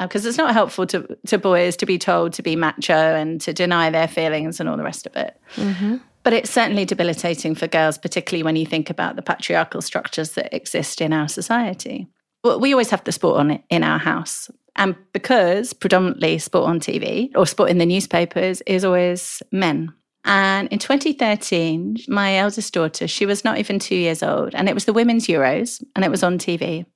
Because 0.00 0.24
uh, 0.24 0.28
it's 0.28 0.38
not 0.38 0.52
helpful 0.52 0.86
to, 0.86 1.16
to 1.26 1.38
boys 1.38 1.76
to 1.76 1.86
be 1.86 1.98
told 1.98 2.32
to 2.34 2.42
be 2.42 2.56
macho 2.56 2.94
and 2.94 3.40
to 3.42 3.52
deny 3.52 3.90
their 3.90 4.08
feelings 4.08 4.60
and 4.60 4.68
all 4.68 4.76
the 4.76 4.84
rest 4.84 5.06
of 5.06 5.16
it. 5.16 5.38
Mm-hmm. 5.56 5.96
But 6.22 6.32
it's 6.32 6.50
certainly 6.50 6.84
debilitating 6.84 7.54
for 7.54 7.66
girls, 7.66 7.98
particularly 7.98 8.42
when 8.42 8.56
you 8.56 8.64
think 8.64 8.88
about 8.88 9.16
the 9.16 9.22
patriarchal 9.22 9.82
structures 9.82 10.32
that 10.32 10.54
exist 10.54 11.00
in 11.00 11.12
our 11.12 11.28
society. 11.28 12.08
Well, 12.42 12.60
we 12.60 12.72
always 12.72 12.90
have 12.90 13.04
the 13.04 13.12
sport 13.12 13.38
on 13.38 13.62
in 13.68 13.82
our 13.82 13.98
house. 13.98 14.50
And 14.76 14.96
because 15.12 15.72
predominantly 15.72 16.38
sport 16.38 16.68
on 16.68 16.80
TV 16.80 17.30
or 17.34 17.46
sport 17.46 17.70
in 17.70 17.78
the 17.78 17.86
newspapers 17.86 18.60
is 18.62 18.84
always 18.84 19.42
men. 19.52 19.92
And 20.24 20.68
in 20.68 20.78
2013, 20.78 21.98
my 22.08 22.36
eldest 22.36 22.72
daughter, 22.72 23.06
she 23.06 23.26
was 23.26 23.44
not 23.44 23.58
even 23.58 23.78
two 23.78 23.94
years 23.94 24.22
old, 24.22 24.54
and 24.54 24.68
it 24.68 24.74
was 24.74 24.86
the 24.86 24.92
Women's 24.92 25.26
Euros, 25.26 25.84
and 25.94 26.04
it 26.04 26.10
was 26.10 26.22
on 26.22 26.38
TV. 26.38 26.86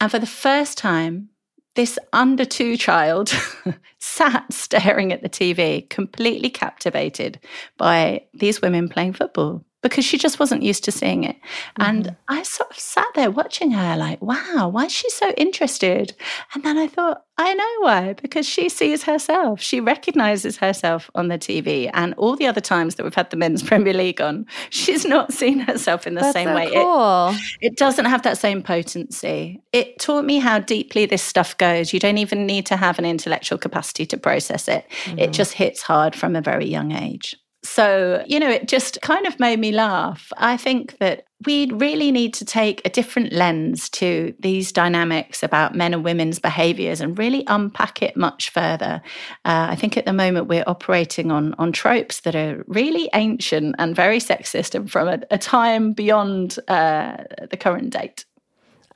And 0.00 0.10
for 0.10 0.18
the 0.18 0.26
first 0.26 0.76
time, 0.76 1.30
this 1.76 1.98
under 2.12 2.44
two 2.44 2.76
child 2.76 3.32
sat 3.98 4.52
staring 4.52 5.12
at 5.12 5.22
the 5.22 5.28
TV, 5.28 5.88
completely 5.88 6.50
captivated 6.50 7.40
by 7.78 8.24
these 8.34 8.60
women 8.60 8.88
playing 8.88 9.14
football 9.14 9.64
because 9.88 10.04
she 10.04 10.18
just 10.18 10.38
wasn't 10.38 10.62
used 10.62 10.84
to 10.84 10.92
seeing 10.92 11.24
it. 11.24 11.36
Mm-hmm. 11.36 11.82
And 11.82 12.16
I 12.28 12.42
sort 12.42 12.70
of 12.70 12.78
sat 12.78 13.06
there 13.14 13.30
watching 13.30 13.70
her, 13.72 13.96
like, 13.96 14.20
wow, 14.20 14.68
why 14.68 14.86
is 14.86 14.92
she 14.92 15.08
so 15.10 15.30
interested? 15.32 16.14
And 16.54 16.64
then 16.64 16.76
I 16.76 16.86
thought, 16.86 17.22
I 17.38 17.52
know 17.54 17.74
why, 17.80 18.14
because 18.14 18.46
she 18.46 18.68
sees 18.68 19.02
herself. 19.04 19.60
She 19.60 19.80
recognizes 19.80 20.56
herself 20.56 21.10
on 21.14 21.28
the 21.28 21.38
TV. 21.38 21.90
And 21.92 22.14
all 22.14 22.34
the 22.34 22.46
other 22.46 22.60
times 22.60 22.94
that 22.94 23.04
we've 23.04 23.14
had 23.14 23.30
the 23.30 23.36
men's 23.36 23.62
Premier 23.68 23.92
League 23.92 24.20
on, 24.20 24.46
she's 24.70 25.04
not 25.04 25.32
seen 25.32 25.60
herself 25.60 26.06
in 26.06 26.14
the 26.14 26.22
That's 26.22 26.32
same 26.32 26.48
so 26.48 26.54
way. 26.54 26.70
Cool. 26.72 27.28
It, 27.60 27.72
it 27.72 27.76
doesn't 27.76 28.06
have 28.06 28.22
that 28.22 28.38
same 28.38 28.62
potency. 28.62 29.62
It 29.72 29.98
taught 29.98 30.24
me 30.24 30.38
how 30.38 30.58
deeply 30.60 31.06
this 31.06 31.22
stuff 31.22 31.56
goes. 31.58 31.92
You 31.92 32.00
don't 32.00 32.18
even 32.18 32.46
need 32.46 32.66
to 32.66 32.76
have 32.76 32.98
an 32.98 33.04
intellectual 33.04 33.58
capacity 33.58 34.06
to 34.06 34.16
process 34.16 34.66
it, 34.68 34.86
mm-hmm. 35.04 35.18
it 35.18 35.32
just 35.32 35.52
hits 35.52 35.82
hard 35.82 36.14
from 36.14 36.36
a 36.36 36.40
very 36.40 36.66
young 36.66 36.92
age. 36.92 37.36
So, 37.66 38.24
you 38.26 38.38
know, 38.38 38.48
it 38.48 38.68
just 38.68 39.00
kind 39.02 39.26
of 39.26 39.40
made 39.40 39.58
me 39.58 39.72
laugh. 39.72 40.32
I 40.36 40.56
think 40.56 40.98
that 40.98 41.24
we 41.44 41.70
really 41.72 42.10
need 42.10 42.32
to 42.34 42.44
take 42.44 42.80
a 42.84 42.90
different 42.90 43.32
lens 43.32 43.90
to 43.90 44.34
these 44.40 44.72
dynamics 44.72 45.42
about 45.42 45.74
men 45.74 45.92
and 45.92 46.04
women's 46.04 46.38
behaviors 46.38 47.00
and 47.00 47.18
really 47.18 47.44
unpack 47.48 48.02
it 48.02 48.16
much 48.16 48.50
further. 48.50 49.02
Uh, 49.44 49.66
I 49.70 49.74
think 49.74 49.96
at 49.96 50.06
the 50.06 50.12
moment 50.12 50.46
we're 50.46 50.64
operating 50.66 51.30
on, 51.30 51.54
on 51.58 51.72
tropes 51.72 52.20
that 52.20 52.34
are 52.34 52.64
really 52.68 53.10
ancient 53.12 53.74
and 53.78 53.94
very 53.94 54.18
sexist 54.18 54.74
and 54.74 54.90
from 54.90 55.08
a, 55.08 55.20
a 55.30 55.36
time 55.36 55.92
beyond 55.92 56.58
uh, 56.68 57.16
the 57.50 57.56
current 57.56 57.90
date. 57.90 58.24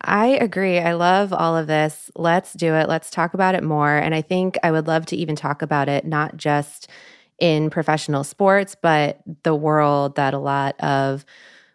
I 0.03 0.29
agree. 0.29 0.79
I 0.79 0.95
love 0.95 1.33
all 1.33 1.57
of 1.57 1.67
this. 1.67 2.11
Let's 2.17 2.55
do 2.55 2.75
it. 2.75 2.89
Let's 2.89 3.11
talk 3.11 3.35
about 3.35 3.55
it 3.55 3.62
more. 3.62 3.95
And 3.97 4.15
I 4.15 4.23
think 4.23 4.59
I 4.62 4.71
would 4.71 4.87
love 4.87 5.05
to 5.07 5.17
even 5.17 5.37
talk 5.37 5.61
about 5.61 5.91
it 5.91 6.07
not 6.07 6.39
just 6.39 6.89
in 7.40 7.70
professional 7.70 8.23
sports, 8.23 8.76
but 8.80 9.20
the 9.42 9.54
world 9.54 10.16
that 10.16 10.35
a 10.35 10.38
lot 10.38 10.78
of 10.80 11.25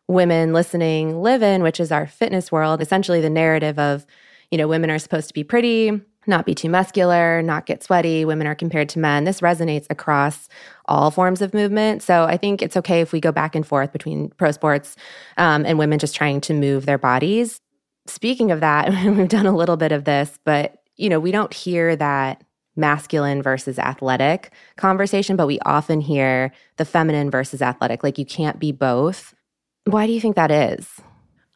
women 0.07 0.53
listening 0.53 1.21
live 1.21 1.41
in, 1.41 1.63
which 1.63 1.79
is 1.79 1.91
our 1.91 2.07
fitness 2.07 2.51
world. 2.51 2.81
Essentially, 2.81 3.21
the 3.21 3.29
narrative 3.29 3.79
of, 3.79 4.05
you 4.51 4.57
know, 4.57 4.67
women 4.67 4.91
are 4.91 4.99
supposed 4.99 5.27
to 5.27 5.33
be 5.33 5.43
pretty, 5.43 5.99
not 6.27 6.45
be 6.45 6.55
too 6.55 6.69
muscular, 6.69 7.41
not 7.41 7.65
get 7.65 7.83
sweaty. 7.83 8.25
Women 8.25 8.47
are 8.47 8.55
compared 8.55 8.89
to 8.89 8.99
men. 8.99 9.23
This 9.23 9.41
resonates 9.41 9.87
across 9.89 10.47
all 10.85 11.11
forms 11.11 11.41
of 11.41 11.53
movement. 11.53 12.01
So 12.03 12.23
I 12.23 12.37
think 12.37 12.61
it's 12.61 12.77
okay 12.77 13.01
if 13.01 13.11
we 13.11 13.19
go 13.19 13.31
back 13.31 13.55
and 13.55 13.65
forth 13.65 13.91
between 13.91 14.29
pro 14.31 14.51
sports 14.51 14.95
um, 15.37 15.65
and 15.65 15.79
women 15.79 15.99
just 15.99 16.15
trying 16.15 16.41
to 16.41 16.53
move 16.53 16.85
their 16.85 16.97
bodies. 16.97 17.61
Speaking 18.07 18.51
of 18.51 18.59
that, 18.59 18.89
we've 19.05 19.27
done 19.27 19.45
a 19.45 19.55
little 19.55 19.77
bit 19.77 19.91
of 19.91 20.05
this, 20.05 20.37
but 20.43 20.81
you 20.97 21.09
know, 21.09 21.19
we 21.19 21.31
don't 21.31 21.53
hear 21.53 21.95
that 21.95 22.43
masculine 22.75 23.41
versus 23.41 23.79
athletic 23.79 24.51
conversation, 24.75 25.35
but 25.35 25.47
we 25.47 25.59
often 25.65 26.01
hear 26.01 26.51
the 26.77 26.85
feminine 26.85 27.31
versus 27.31 27.61
athletic. 27.61 28.03
Like 28.03 28.17
you 28.17 28.25
can't 28.25 28.59
be 28.59 28.71
both. 28.71 29.33
Why 29.85 30.07
do 30.07 30.13
you 30.13 30.21
think 30.21 30.35
that 30.35 30.51
is? 30.51 31.01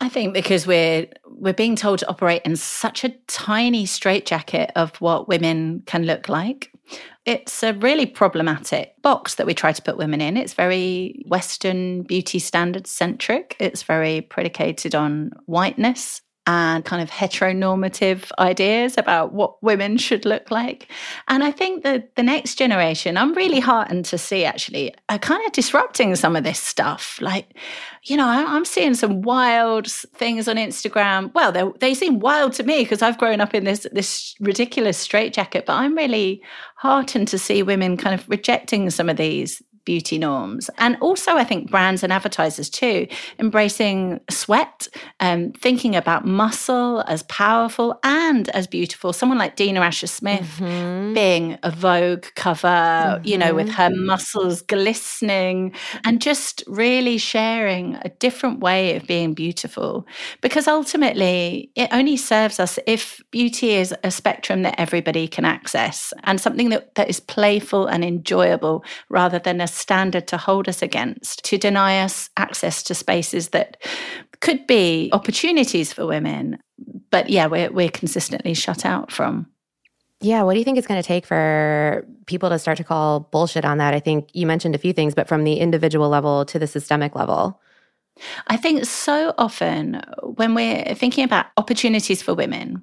I 0.01 0.07
think 0.07 0.33
because 0.33 0.65
we're 0.65 1.07
we're 1.27 1.53
being 1.53 1.75
told 1.75 1.99
to 1.99 2.09
operate 2.09 2.41
in 2.45 2.55
such 2.55 3.03
a 3.03 3.09
tiny 3.27 3.85
straitjacket 3.85 4.71
of 4.75 4.95
what 5.01 5.27
women 5.27 5.83
can 5.85 6.03
look 6.05 6.29
like. 6.29 6.71
It's 7.25 7.63
a 7.63 7.73
really 7.73 8.05
problematic 8.05 8.93
box 9.01 9.35
that 9.35 9.45
we 9.45 9.53
try 9.53 9.71
to 9.71 9.81
put 9.81 9.97
women 9.97 10.21
in. 10.21 10.37
It's 10.37 10.53
very 10.53 11.23
Western 11.27 12.03
beauty 12.03 12.39
standard 12.39 12.87
centric. 12.87 13.55
It's 13.59 13.83
very 13.83 14.21
predicated 14.21 14.95
on 14.95 15.31
whiteness 15.45 16.21
and 16.49 16.83
kind 16.83 16.99
of 16.99 17.11
heteronormative 17.11 18.31
ideas 18.39 18.95
about 18.97 19.33
what 19.33 19.61
women 19.61 19.97
should 19.97 20.25
look 20.25 20.49
like. 20.49 20.87
And 21.27 21.43
I 21.43 21.51
think 21.51 21.83
that 21.83 22.15
the 22.15 22.23
next 22.23 22.55
generation, 22.55 23.17
I'm 23.17 23.35
really 23.35 23.59
heartened 23.59 24.05
to 24.05 24.17
see 24.17 24.45
actually, 24.45 24.95
are 25.09 25.19
kind 25.19 25.45
of 25.45 25.51
disrupting 25.51 26.15
some 26.15 26.35
of 26.35 26.43
this 26.43 26.59
stuff. 26.59 27.19
Like, 27.21 27.55
you 28.01 28.17
know, 28.17 28.27
I'm 28.27 28.65
seeing 28.65 28.95
some 28.95 29.21
wild 29.21 29.91
things 29.91 30.47
on 30.47 30.55
Instagram. 30.55 31.31
Well, 31.35 31.51
they, 31.51 31.65
they 31.79 31.93
seem 31.93 32.17
wild 32.17 32.53
to 32.53 32.63
me 32.63 32.81
because 32.81 33.03
I've 33.03 33.19
grown 33.19 33.41
up 33.41 33.53
in 33.53 33.63
this 33.63 33.85
this 33.91 34.33
ridiculous 34.39 34.97
straitjacket. 34.97 35.67
But 35.67 35.73
I'm 35.73 35.95
really 35.95 36.41
heartened 36.77 37.27
to 37.27 37.37
see 37.37 37.61
women 37.61 37.95
kind 37.95 38.19
of 38.19 38.27
rejecting 38.27 38.89
some 38.89 39.07
of 39.07 39.17
these 39.17 39.61
beauty 39.85 40.17
norms. 40.17 40.69
And 40.77 40.97
also, 41.01 41.33
I 41.35 41.43
think 41.43 41.69
brands 41.69 42.03
and 42.03 42.13
advertisers 42.13 42.69
too, 42.69 43.07
embracing 43.39 44.19
sweat, 44.29 44.87
um, 45.19 45.51
thinking 45.51 45.95
about 45.95 46.25
muscle 46.25 47.03
as 47.07 47.23
powerful 47.23 47.99
and 48.03 48.49
as 48.49 48.67
beautiful. 48.67 49.13
Someone 49.13 49.37
like 49.37 49.55
Dina 49.55 49.81
Asher 49.81 50.07
Smith 50.07 50.57
mm-hmm. 50.59 51.13
being 51.13 51.57
a 51.63 51.71
Vogue 51.71 52.25
cover, 52.35 52.67
mm-hmm. 52.67 53.27
you 53.27 53.37
know, 53.37 53.53
with 53.53 53.69
her 53.69 53.89
mm-hmm. 53.89 54.05
muscles 54.05 54.61
glistening 54.61 55.73
and 56.03 56.21
just 56.21 56.63
really 56.67 57.17
sharing 57.17 57.95
a 58.01 58.09
different 58.19 58.59
way 58.59 58.95
of 58.95 59.07
being 59.07 59.33
beautiful. 59.33 60.05
Because 60.41 60.67
ultimately, 60.67 61.71
it 61.75 61.89
only 61.91 62.17
serves 62.17 62.59
us 62.59 62.79
if 62.85 63.21
beauty 63.31 63.71
is 63.71 63.93
a 64.03 64.11
spectrum 64.11 64.63
that 64.63 64.79
everybody 64.79 65.27
can 65.27 65.45
access 65.45 66.13
and 66.23 66.39
something 66.39 66.69
that, 66.69 66.95
that 66.95 67.09
is 67.09 67.19
playful 67.19 67.87
and 67.87 68.03
enjoyable 68.03 68.83
rather 69.09 69.39
than 69.39 69.61
a 69.61 69.67
standard 69.73 70.27
to 70.27 70.37
hold 70.37 70.67
us 70.67 70.81
against, 70.81 71.43
to 71.45 71.57
deny 71.57 72.01
us 72.01 72.29
access 72.37 72.83
to 72.83 72.95
spaces 72.95 73.49
that 73.49 73.77
could 74.41 74.65
be 74.67 75.09
opportunities 75.13 75.93
for 75.93 76.05
women. 76.05 76.57
But 77.11 77.29
yeah, 77.29 77.47
we're, 77.47 77.71
we're 77.71 77.89
consistently 77.89 78.53
shut 78.53 78.85
out 78.85 79.11
from. 79.11 79.47
Yeah, 80.21 80.43
what 80.43 80.53
do 80.53 80.59
you 80.59 80.65
think 80.65 80.77
it's 80.77 80.87
going 80.87 81.01
to 81.01 81.07
take 81.07 81.25
for 81.25 82.05
people 82.25 82.49
to 82.49 82.59
start 82.59 82.77
to 82.77 82.83
call 82.83 83.21
bullshit 83.31 83.63
on 83.63 83.77
that? 83.77 83.93
I 83.93 83.99
think 83.99 84.29
you 84.33 84.45
mentioned 84.45 84.75
a 84.75 84.79
few 84.79 84.91
things, 84.91 85.15
but 85.15 85.27
from 85.27 85.45
the 85.45 85.55
individual 85.55 86.09
level 86.09 86.45
to 86.45 86.59
the 86.59 86.67
systemic 86.67 87.15
level. 87.15 87.61
I 88.47 88.57
think 88.57 88.85
so 88.85 89.33
often 89.37 90.01
when 90.35 90.53
we're 90.53 90.95
thinking 90.95 91.23
about 91.23 91.47
opportunities 91.57 92.21
for 92.21 92.33
women, 92.33 92.81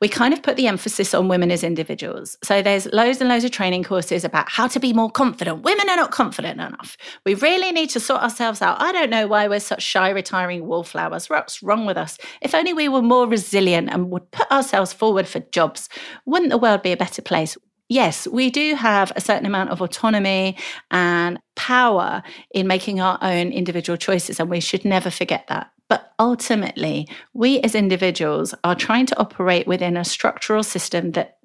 we 0.00 0.08
kind 0.08 0.34
of 0.34 0.42
put 0.42 0.56
the 0.56 0.66
emphasis 0.66 1.14
on 1.14 1.28
women 1.28 1.50
as 1.50 1.64
individuals. 1.64 2.36
So 2.42 2.62
there's 2.62 2.86
loads 2.92 3.20
and 3.20 3.28
loads 3.28 3.44
of 3.44 3.50
training 3.50 3.84
courses 3.84 4.24
about 4.24 4.50
how 4.50 4.66
to 4.68 4.80
be 4.80 4.92
more 4.92 5.10
confident. 5.10 5.62
Women 5.62 5.88
are 5.88 5.96
not 5.96 6.10
confident 6.10 6.60
enough. 6.60 6.96
We 7.24 7.34
really 7.34 7.72
need 7.72 7.90
to 7.90 8.00
sort 8.00 8.22
ourselves 8.22 8.62
out. 8.62 8.80
I 8.80 8.92
don't 8.92 9.10
know 9.10 9.26
why 9.26 9.48
we're 9.48 9.60
such 9.60 9.82
shy, 9.82 10.10
retiring 10.10 10.66
wallflowers. 10.66 11.28
What's 11.28 11.62
wrong 11.62 11.86
with 11.86 11.96
us? 11.96 12.18
If 12.40 12.54
only 12.54 12.72
we 12.72 12.88
were 12.88 13.02
more 13.02 13.26
resilient 13.26 13.90
and 13.90 14.10
would 14.10 14.30
put 14.30 14.50
ourselves 14.50 14.92
forward 14.92 15.26
for 15.28 15.40
jobs, 15.40 15.88
wouldn't 16.26 16.50
the 16.50 16.58
world 16.58 16.82
be 16.82 16.92
a 16.92 16.96
better 16.96 17.22
place? 17.22 17.56
Yes, 17.92 18.26
we 18.26 18.50
do 18.50 18.74
have 18.74 19.12
a 19.14 19.20
certain 19.20 19.46
amount 19.46 19.70
of 19.70 19.80
autonomy 19.80 20.56
and 20.90 21.38
power 21.54 22.22
in 22.52 22.66
making 22.66 23.00
our 23.00 23.18
own 23.20 23.52
individual 23.52 23.96
choices, 23.96 24.40
and 24.40 24.48
we 24.48 24.60
should 24.60 24.84
never 24.84 25.10
forget 25.10 25.46
that. 25.48 25.70
But 25.88 26.12
ultimately, 26.18 27.06
we 27.34 27.60
as 27.60 27.74
individuals 27.74 28.54
are 28.64 28.74
trying 28.74 29.06
to 29.06 29.18
operate 29.18 29.66
within 29.66 29.96
a 29.96 30.04
structural 30.04 30.62
system 30.62 31.12
that 31.12 31.36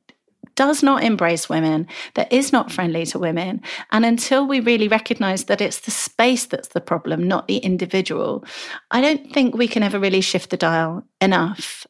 does 0.56 0.82
not 0.82 1.04
embrace 1.04 1.50
women, 1.50 1.86
that 2.16 2.32
is 2.32 2.52
not 2.52 2.72
friendly 2.72 3.06
to 3.06 3.20
women. 3.20 3.62
And 3.92 4.06
until 4.06 4.48
we 4.48 4.60
really 4.60 4.88
recognize 4.88 5.44
that 5.46 5.62
it's 5.62 5.82
the 5.82 5.92
space 5.92 6.46
that's 6.46 6.70
the 6.70 6.82
problem, 6.82 7.28
not 7.28 7.48
the 7.48 7.58
individual, 7.58 8.44
I 8.90 9.02
don't 9.02 9.32
think 9.34 9.56
we 9.56 9.68
can 9.68 9.84
ever 9.84 10.00
really 10.00 10.22
shift 10.22 10.50
the 10.50 10.58
dial 10.58 11.04
enough. 11.22 11.86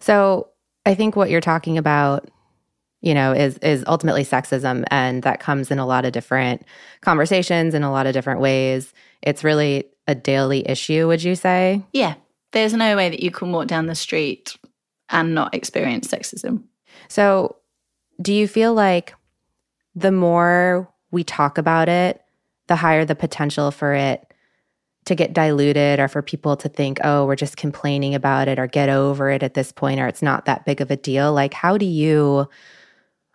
So 0.00 0.48
I 0.84 0.94
think 0.94 1.16
what 1.16 1.30
you're 1.30 1.40
talking 1.40 1.78
about 1.78 2.28
you 3.00 3.14
know 3.14 3.32
is 3.32 3.58
is 3.58 3.84
ultimately 3.86 4.24
sexism 4.24 4.84
and 4.90 5.22
that 5.22 5.40
comes 5.40 5.70
in 5.70 5.78
a 5.78 5.86
lot 5.86 6.04
of 6.04 6.12
different 6.12 6.62
conversations 7.00 7.74
in 7.74 7.82
a 7.82 7.90
lot 7.90 8.06
of 8.06 8.12
different 8.12 8.40
ways. 8.40 8.92
It's 9.22 9.44
really 9.44 9.84
a 10.06 10.14
daily 10.14 10.68
issue 10.68 11.06
would 11.06 11.22
you 11.22 11.34
say? 11.34 11.82
Yeah. 11.92 12.14
There's 12.52 12.74
no 12.74 12.96
way 12.96 13.10
that 13.10 13.22
you 13.22 13.30
can 13.30 13.52
walk 13.52 13.68
down 13.68 13.86
the 13.86 13.94
street 13.94 14.56
and 15.08 15.34
not 15.34 15.54
experience 15.54 16.08
sexism. 16.08 16.64
So 17.08 17.56
do 18.20 18.32
you 18.32 18.48
feel 18.48 18.74
like 18.74 19.14
the 19.94 20.12
more 20.12 20.88
we 21.10 21.24
talk 21.24 21.58
about 21.58 21.88
it 21.88 22.22
the 22.70 22.76
higher 22.76 23.04
the 23.04 23.16
potential 23.16 23.72
for 23.72 23.92
it 23.92 24.32
to 25.04 25.16
get 25.16 25.32
diluted 25.32 25.98
or 25.98 26.06
for 26.06 26.22
people 26.22 26.56
to 26.56 26.68
think, 26.68 27.00
oh, 27.02 27.26
we're 27.26 27.34
just 27.34 27.56
complaining 27.56 28.14
about 28.14 28.46
it 28.46 28.60
or 28.60 28.68
get 28.68 28.88
over 28.88 29.28
it 29.28 29.42
at 29.42 29.54
this 29.54 29.72
point 29.72 29.98
or 29.98 30.06
it's 30.06 30.22
not 30.22 30.44
that 30.44 30.64
big 30.64 30.80
of 30.80 30.88
a 30.88 30.96
deal? 30.96 31.32
Like, 31.32 31.52
how 31.52 31.76
do 31.76 31.84
you 31.84 32.48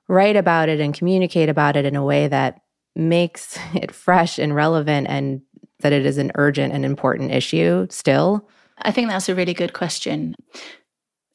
write 0.07 0.35
about 0.35 0.69
it 0.69 0.79
and 0.79 0.93
communicate 0.93 1.49
about 1.49 1.75
it 1.75 1.85
in 1.85 1.95
a 1.95 2.03
way 2.03 2.27
that 2.27 2.61
makes 2.95 3.57
it 3.73 3.93
fresh 3.93 4.39
and 4.39 4.55
relevant 4.55 5.07
and 5.09 5.41
that 5.79 5.93
it 5.93 6.05
is 6.05 6.17
an 6.17 6.31
urgent 6.35 6.73
and 6.73 6.85
important 6.85 7.31
issue 7.31 7.87
still? 7.89 8.47
I 8.79 8.91
think 8.91 9.09
that's 9.09 9.29
a 9.29 9.35
really 9.35 9.53
good 9.53 9.73
question. 9.73 10.35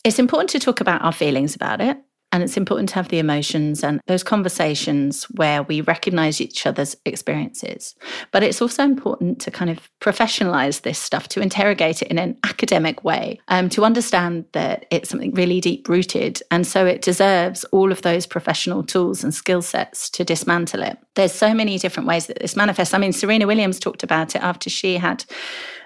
It's 0.04 0.18
important 0.18 0.50
to 0.50 0.58
talk 0.58 0.80
about 0.80 1.02
our 1.02 1.12
feelings 1.12 1.54
about 1.54 1.80
it. 1.80 1.98
And 2.32 2.42
it's 2.42 2.56
important 2.56 2.88
to 2.90 2.94
have 2.96 3.08
the 3.08 3.18
emotions 3.18 3.82
and 3.82 4.00
those 4.06 4.22
conversations 4.22 5.25
where 5.25 5.62
we 5.64 5.80
recognize 5.80 6.40
each 6.40 6.64
other's 6.64 6.96
experiences. 7.04 7.96
But 8.30 8.42
it's 8.42 8.62
also 8.62 8.84
important 8.84 9.40
to 9.40 9.50
kind 9.50 9.70
of 9.70 9.90
professionalize 10.00 10.82
this 10.82 10.99
stuff, 10.99 11.28
to 11.28 11.40
interrogate 11.40 12.02
it 12.02 12.08
in 12.08 12.18
an 12.18 12.37
academic 12.44 13.02
way, 13.02 13.40
um, 13.49 13.68
to 13.70 13.84
understand 13.84 14.44
that 14.52 14.87
it's 14.90 15.08
something 15.08 15.34
really 15.34 15.60
deep 15.60 15.88
rooted. 15.88 16.40
And 16.50 16.66
so 16.66 16.87
it 16.87 17.02
deserves 17.02 17.64
all 17.64 17.90
of 17.90 18.02
those 18.02 18.26
professional 18.26 18.84
tools 18.84 19.25
and 19.25 19.34
skill 19.34 19.62
sets 19.62 20.08
to 20.10 20.25
dismantle 20.25 20.82
it. 20.82 20.99
There's 21.16 21.32
so 21.32 21.52
many 21.52 21.78
different 21.78 22.06
ways 22.08 22.26
that 22.26 22.38
this 22.40 22.54
manifests. 22.54 22.94
I 22.94 22.99
mean, 22.99 23.12
Serena 23.12 23.46
Williams 23.46 23.80
talked 23.80 24.04
about 24.04 24.37
it 24.37 24.42
after 24.42 24.70
she 24.70 24.99
had 24.99 25.25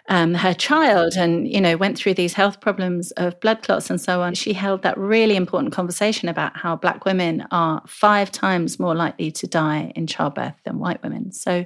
um, 0.08 0.34
her 0.34 0.52
child 0.52 1.14
and 1.16 1.48
you 1.48 1.60
know 1.60 1.76
went 1.76 1.96
through 1.96 2.14
these 2.14 2.34
health 2.34 2.60
problems 2.60 3.10
of 3.12 3.38
blood 3.40 3.62
clots 3.62 3.88
and 3.88 4.00
so 4.00 4.20
on 4.20 4.34
she 4.34 4.52
held 4.52 4.82
that 4.82 4.96
really 4.98 5.36
important 5.36 5.72
conversation 5.72 6.28
about 6.28 6.56
how 6.56 6.76
black 6.76 7.04
women 7.04 7.46
are 7.50 7.82
five 7.86 8.30
times 8.30 8.78
more 8.78 8.94
likely 8.94 9.30
to 9.30 9.46
die 9.46 9.92
in 9.96 10.06
childbirth 10.06 10.54
than 10.64 10.78
white 10.78 11.02
women 11.02 11.32
so 11.32 11.64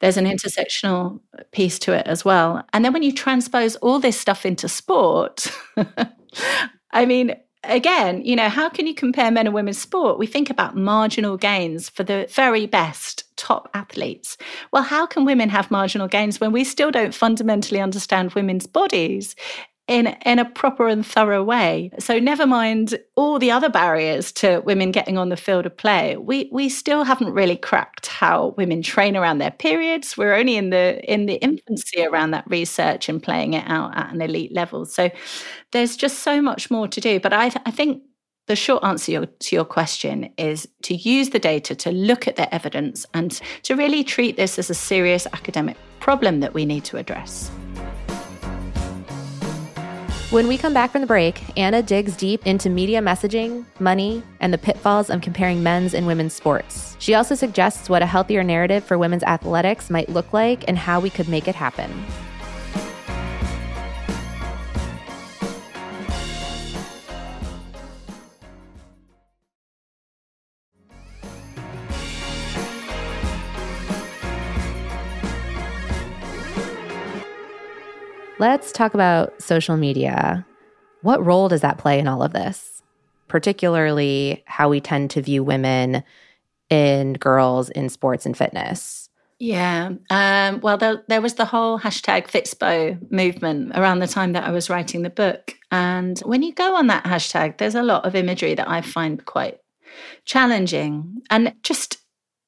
there's 0.00 0.16
an 0.16 0.26
intersectional 0.26 1.20
piece 1.50 1.78
to 1.78 1.92
it 1.92 2.06
as 2.06 2.24
well 2.24 2.64
and 2.72 2.84
then 2.84 2.92
when 2.92 3.02
you 3.02 3.12
transpose 3.12 3.76
all 3.76 3.98
this 3.98 4.18
stuff 4.18 4.46
into 4.46 4.68
sport 4.68 5.50
i 6.92 7.04
mean 7.04 7.34
again, 7.64 8.24
you 8.24 8.34
know, 8.34 8.48
how 8.48 8.68
can 8.68 8.86
you 8.86 8.94
compare 8.94 9.30
men 9.30 9.46
and 9.46 9.54
women's 9.54 9.78
sport? 9.78 10.18
We 10.18 10.26
think 10.26 10.50
about 10.50 10.76
marginal 10.76 11.36
gains 11.36 11.88
for 11.88 12.02
the 12.02 12.26
very 12.30 12.66
best 12.66 13.24
top 13.36 13.68
athletes. 13.74 14.36
Well, 14.72 14.82
how 14.82 15.06
can 15.06 15.24
women 15.24 15.48
have 15.50 15.70
marginal 15.70 16.08
gains 16.08 16.40
when 16.40 16.52
we 16.52 16.64
still 16.64 16.90
don't 16.90 17.14
fundamentally 17.14 17.80
understand 17.80 18.32
women's 18.34 18.66
bodies? 18.66 19.34
in 19.88 20.06
in 20.24 20.38
a 20.38 20.44
proper 20.44 20.86
and 20.86 21.04
thorough 21.04 21.42
way. 21.42 21.90
So 21.98 22.18
never 22.18 22.46
mind 22.46 22.98
all 23.16 23.38
the 23.38 23.50
other 23.50 23.68
barriers 23.68 24.30
to 24.32 24.60
women 24.60 24.92
getting 24.92 25.18
on 25.18 25.28
the 25.28 25.36
field 25.36 25.66
of 25.66 25.76
play. 25.76 26.16
We 26.16 26.48
we 26.52 26.68
still 26.68 27.04
haven't 27.04 27.32
really 27.32 27.56
cracked 27.56 28.06
how 28.06 28.54
women 28.56 28.82
train 28.82 29.16
around 29.16 29.38
their 29.38 29.50
periods. 29.50 30.16
We're 30.16 30.34
only 30.34 30.56
in 30.56 30.70
the 30.70 31.00
in 31.12 31.26
the 31.26 31.34
infancy 31.34 32.04
around 32.04 32.30
that 32.30 32.48
research 32.48 33.08
and 33.08 33.22
playing 33.22 33.54
it 33.54 33.64
out 33.66 33.96
at 33.96 34.12
an 34.12 34.22
elite 34.22 34.52
level. 34.52 34.86
So 34.86 35.10
there's 35.72 35.96
just 35.96 36.20
so 36.20 36.40
much 36.40 36.70
more 36.70 36.86
to 36.88 37.00
do. 37.00 37.18
But 37.18 37.32
I 37.32 37.46
I 37.66 37.70
think 37.72 38.02
the 38.46 38.56
short 38.56 38.82
answer 38.82 39.26
to 39.26 39.56
your 39.56 39.64
question 39.64 40.32
is 40.36 40.68
to 40.82 40.94
use 40.94 41.30
the 41.30 41.38
data 41.38 41.74
to 41.76 41.92
look 41.92 42.26
at 42.26 42.36
the 42.36 42.52
evidence 42.52 43.06
and 43.14 43.40
to 43.62 43.76
really 43.76 44.02
treat 44.02 44.36
this 44.36 44.58
as 44.58 44.68
a 44.68 44.74
serious 44.74 45.26
academic 45.32 45.76
problem 46.00 46.40
that 46.40 46.52
we 46.52 46.64
need 46.64 46.84
to 46.84 46.96
address. 46.96 47.50
When 50.30 50.48
we 50.48 50.56
come 50.56 50.72
back 50.72 50.90
from 50.90 51.02
the 51.02 51.06
break, 51.06 51.42
Anna 51.58 51.82
digs 51.82 52.16
deep 52.16 52.46
into 52.46 52.70
media 52.70 53.00
messaging, 53.00 53.66
money, 53.78 54.22
and 54.40 54.50
the 54.50 54.58
pitfalls 54.58 55.10
of 55.10 55.20
comparing 55.20 55.62
men's 55.62 55.92
and 55.92 56.06
women's 56.06 56.32
sports. 56.32 56.96
She 56.98 57.14
also 57.14 57.34
suggests 57.34 57.90
what 57.90 58.02
a 58.02 58.06
healthier 58.06 58.42
narrative 58.42 58.82
for 58.82 58.96
women's 58.96 59.24
athletics 59.24 59.90
might 59.90 60.08
look 60.08 60.32
like 60.32 60.64
and 60.66 60.78
how 60.78 61.00
we 61.00 61.10
could 61.10 61.28
make 61.28 61.48
it 61.48 61.54
happen. 61.54 61.90
Let's 78.42 78.72
talk 78.72 78.92
about 78.92 79.40
social 79.40 79.76
media. 79.76 80.44
What 81.02 81.24
role 81.24 81.48
does 81.48 81.60
that 81.60 81.78
play 81.78 82.00
in 82.00 82.08
all 82.08 82.24
of 82.24 82.32
this? 82.32 82.82
Particularly 83.28 84.42
how 84.46 84.68
we 84.68 84.80
tend 84.80 85.10
to 85.10 85.22
view 85.22 85.44
women 85.44 86.02
and 86.68 87.20
girls 87.20 87.70
in 87.70 87.88
sports 87.88 88.26
and 88.26 88.36
fitness. 88.36 89.08
Yeah. 89.38 89.90
Um, 90.10 90.60
well, 90.60 90.76
there, 90.76 91.04
there, 91.06 91.20
was 91.20 91.34
the 91.34 91.44
whole 91.44 91.78
hashtag 91.78 92.26
Fitspo 92.26 92.98
movement 93.12 93.76
around 93.76 94.00
the 94.00 94.08
time 94.08 94.32
that 94.32 94.42
I 94.42 94.50
was 94.50 94.68
writing 94.68 95.02
the 95.02 95.10
book. 95.10 95.54
And 95.70 96.18
when 96.22 96.42
you 96.42 96.52
go 96.52 96.74
on 96.74 96.88
that 96.88 97.04
hashtag, 97.04 97.58
there's 97.58 97.76
a 97.76 97.82
lot 97.84 98.04
of 98.04 98.16
imagery 98.16 98.54
that 98.56 98.68
I 98.68 98.80
find 98.80 99.24
quite 99.24 99.60
challenging. 100.24 101.22
And 101.30 101.54
just 101.62 101.98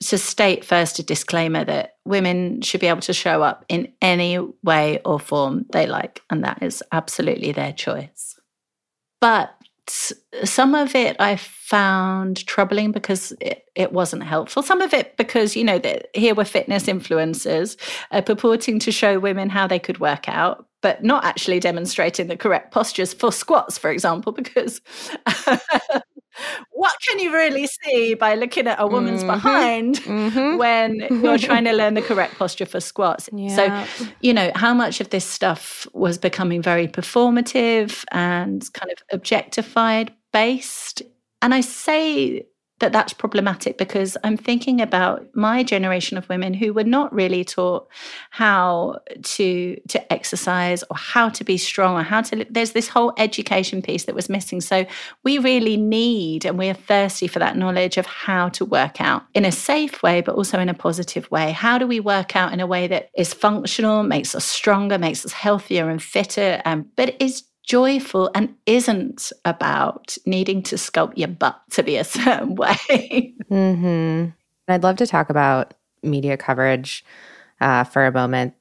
to 0.09 0.19
state 0.19 0.65
first 0.65 0.99
a 0.99 1.03
disclaimer 1.03 1.65
that 1.65 1.97
women 2.05 2.61
should 2.61 2.81
be 2.81 2.87
able 2.87 3.01
to 3.03 3.13
show 3.13 3.43
up 3.43 3.65
in 3.69 3.93
any 4.03 4.39
way 4.63 5.01
or 5.05 5.19
form 5.19 5.67
they 5.73 5.87
like, 5.87 6.23
and 6.31 6.45
that 6.45 6.63
is 6.63 6.83
absolutely 6.93 7.53
their 7.53 7.73
choice. 7.73 8.39
But 9.21 9.55
some 10.45 10.75
of 10.75 10.95
it 10.95 11.17
I 11.19 11.37
found 11.37 12.47
troubling 12.47 12.93
because 12.93 13.33
it, 13.41 13.65
it 13.75 13.93
wasn't 13.93 14.23
helpful. 14.23 14.63
Some 14.63 14.81
of 14.81 14.95
it 14.95 15.17
because, 15.17 15.57
you 15.57 15.65
know, 15.65 15.79
that 15.79 16.09
here 16.15 16.35
were 16.35 16.45
fitness 16.45 16.85
influencers 16.85 17.77
uh, 18.11 18.23
purporting 18.23 18.79
to 18.81 18.93
show 18.93 19.19
women 19.19 19.51
how 19.51 19.67
they 19.67 19.79
could 19.79 19.99
work 19.99 20.29
out, 20.29 20.67
but 20.81 21.03
not 21.05 21.25
actually 21.25 21.61
demonstrating 21.61 22.29
the 22.29 22.37
correct 22.37 22.73
postures 22.73 23.13
for 23.13 23.33
squats, 23.33 23.77
for 23.77 23.91
example, 23.91 24.33
because 24.33 24.81
what 26.71 26.95
can 27.07 27.19
you 27.19 27.33
really 27.33 27.67
see 27.67 28.15
by 28.15 28.35
looking 28.35 28.67
at 28.67 28.81
a 28.81 28.87
woman's 28.87 29.23
mm-hmm. 29.23 29.33
behind 29.33 29.97
mm-hmm. 30.01 30.57
when 30.59 31.07
you're 31.23 31.39
trying 31.51 31.65
to 31.65 31.73
learn 31.73 31.95
the 31.95 32.03
correct 32.03 32.37
posture 32.37 32.67
for 32.67 32.81
squats? 32.81 33.29
Yeah. 33.33 33.87
So, 33.87 34.09
you 34.21 34.33
know, 34.33 34.51
how 34.55 34.75
much 34.75 35.01
of 35.01 35.11
this 35.11 35.25
stuff 35.25 35.87
was 35.93 36.19
becoming 36.19 36.63
very 36.63 36.89
performative 36.89 38.05
and 38.11 38.71
kind 38.73 38.91
of 38.91 38.99
objectified 39.13 40.13
based? 40.33 41.03
And 41.43 41.55
I 41.55 41.61
say 41.61 42.47
that 42.85 42.93
that's 42.93 43.15
problematic 43.15 43.79
because 43.79 44.15
I'm 44.25 44.37
thinking 44.37 44.83
about 44.83 45.27
my 45.35 45.63
generation 45.63 46.19
of 46.19 46.29
women 46.29 46.53
who 46.53 46.75
were 46.75 46.85
not 46.85 47.11
really 47.15 47.43
taught 47.43 47.89
how 48.29 49.01
to 49.23 49.81
to 49.89 50.13
exercise 50.13 50.83
or 50.91 50.97
how 50.97 51.31
to 51.31 51.45
be 51.45 51.57
strong 51.57 51.97
or 51.97 52.03
how 52.03 52.21
to 52.21 52.45
there's 52.51 52.73
this 52.73 52.89
whole 52.89 53.15
education 53.17 53.81
piece 53.81 54.05
that 54.05 54.15
was 54.15 54.29
missing. 54.29 54.61
So 54.61 54.85
we 55.23 55.39
really 55.39 55.79
need 55.79 56.45
and 56.45 56.59
we're 56.59 56.75
thirsty 56.75 57.27
for 57.27 57.39
that 57.39 57.57
knowledge 57.57 57.97
of 57.97 58.05
how 58.05 58.51
to 58.51 58.67
work 58.67 59.01
out 59.01 59.23
in 59.33 59.47
a 59.47 59.53
safe 59.53 60.03
way 60.03 60.21
but 60.21 60.35
also 60.35 60.59
in 60.61 60.69
a 60.69 60.75
positive 60.75 61.31
way. 61.31 61.53
How 61.53 61.79
do 61.79 61.87
we 61.87 62.01
work 62.01 62.37
out 62.37 62.53
in 62.53 62.61
a 62.61 62.67
way 62.67 62.87
that 62.89 63.09
is 63.17 63.33
functional 63.33 64.03
makes 64.03 64.35
us 64.35 64.45
stronger 64.45 64.99
makes 64.99 65.25
us 65.25 65.33
healthier 65.33 65.89
and 65.89 66.03
fitter 66.03 66.61
um, 66.67 66.85
but 66.97 67.17
is 67.19 67.45
joyful 67.65 68.31
and 68.35 68.55
isn't 68.67 69.33
about 69.45 70.17
needing 70.27 70.63
to 70.63 70.77
sculpt 70.77 71.17
your 71.17 71.29
butt 71.29 71.61
to 71.71 71.83
be 71.83 71.97
a 71.97 72.05
certain 72.05 72.55
way. 72.57 73.35
mm-hmm. 73.51 74.31
I'd 74.69 74.83
love 74.83 74.97
to 74.97 75.07
talk 75.07 75.31
about 75.31 75.75
media 76.03 76.37
coverage 76.37 77.05
uh, 77.61 77.85
for 77.85 78.07
a 78.07 78.13
moment. 78.13 78.55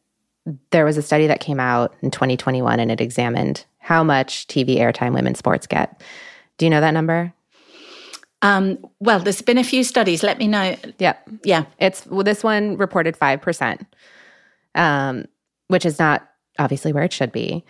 There 0.72 0.86
was 0.86 0.98
a 0.98 1.02
study 1.02 1.28
that 1.28 1.40
came 1.40 1.60
out 1.60 1.94
in 2.02 2.12
2021 2.12 2.80
and 2.80 2.92
it 2.92 3.00
examined 3.00 3.66
how 3.80 4.04
much 4.04 4.48
TV 4.48 4.78
airtime 4.78 5.14
women's 5.14 5.40
sports 5.40 5.68
get. 5.68 6.02
Do 6.58 6.66
you 6.66 6.70
know 6.70 6.82
that 6.82 6.92
number? 6.92 7.34
Um, 8.42 8.78
well, 9.00 9.20
there's 9.20 9.42
been 9.42 9.58
a 9.58 9.64
few 9.64 9.86
studies. 9.86 10.22
Let 10.22 10.38
me 10.38 10.48
know. 10.48 10.76
Yeah. 11.00 11.16
Yeah. 11.44 11.66
It's 11.80 12.06
well, 12.08 12.24
this 12.24 12.44
one 12.44 12.76
reported 12.76 13.18
5%, 13.18 13.86
um, 14.76 15.26
which 15.70 15.86
is 15.86 15.98
not 15.98 16.28
obviously 16.60 16.92
where 16.92 17.04
it 17.04 17.14
should 17.14 17.32
be. 17.32 17.64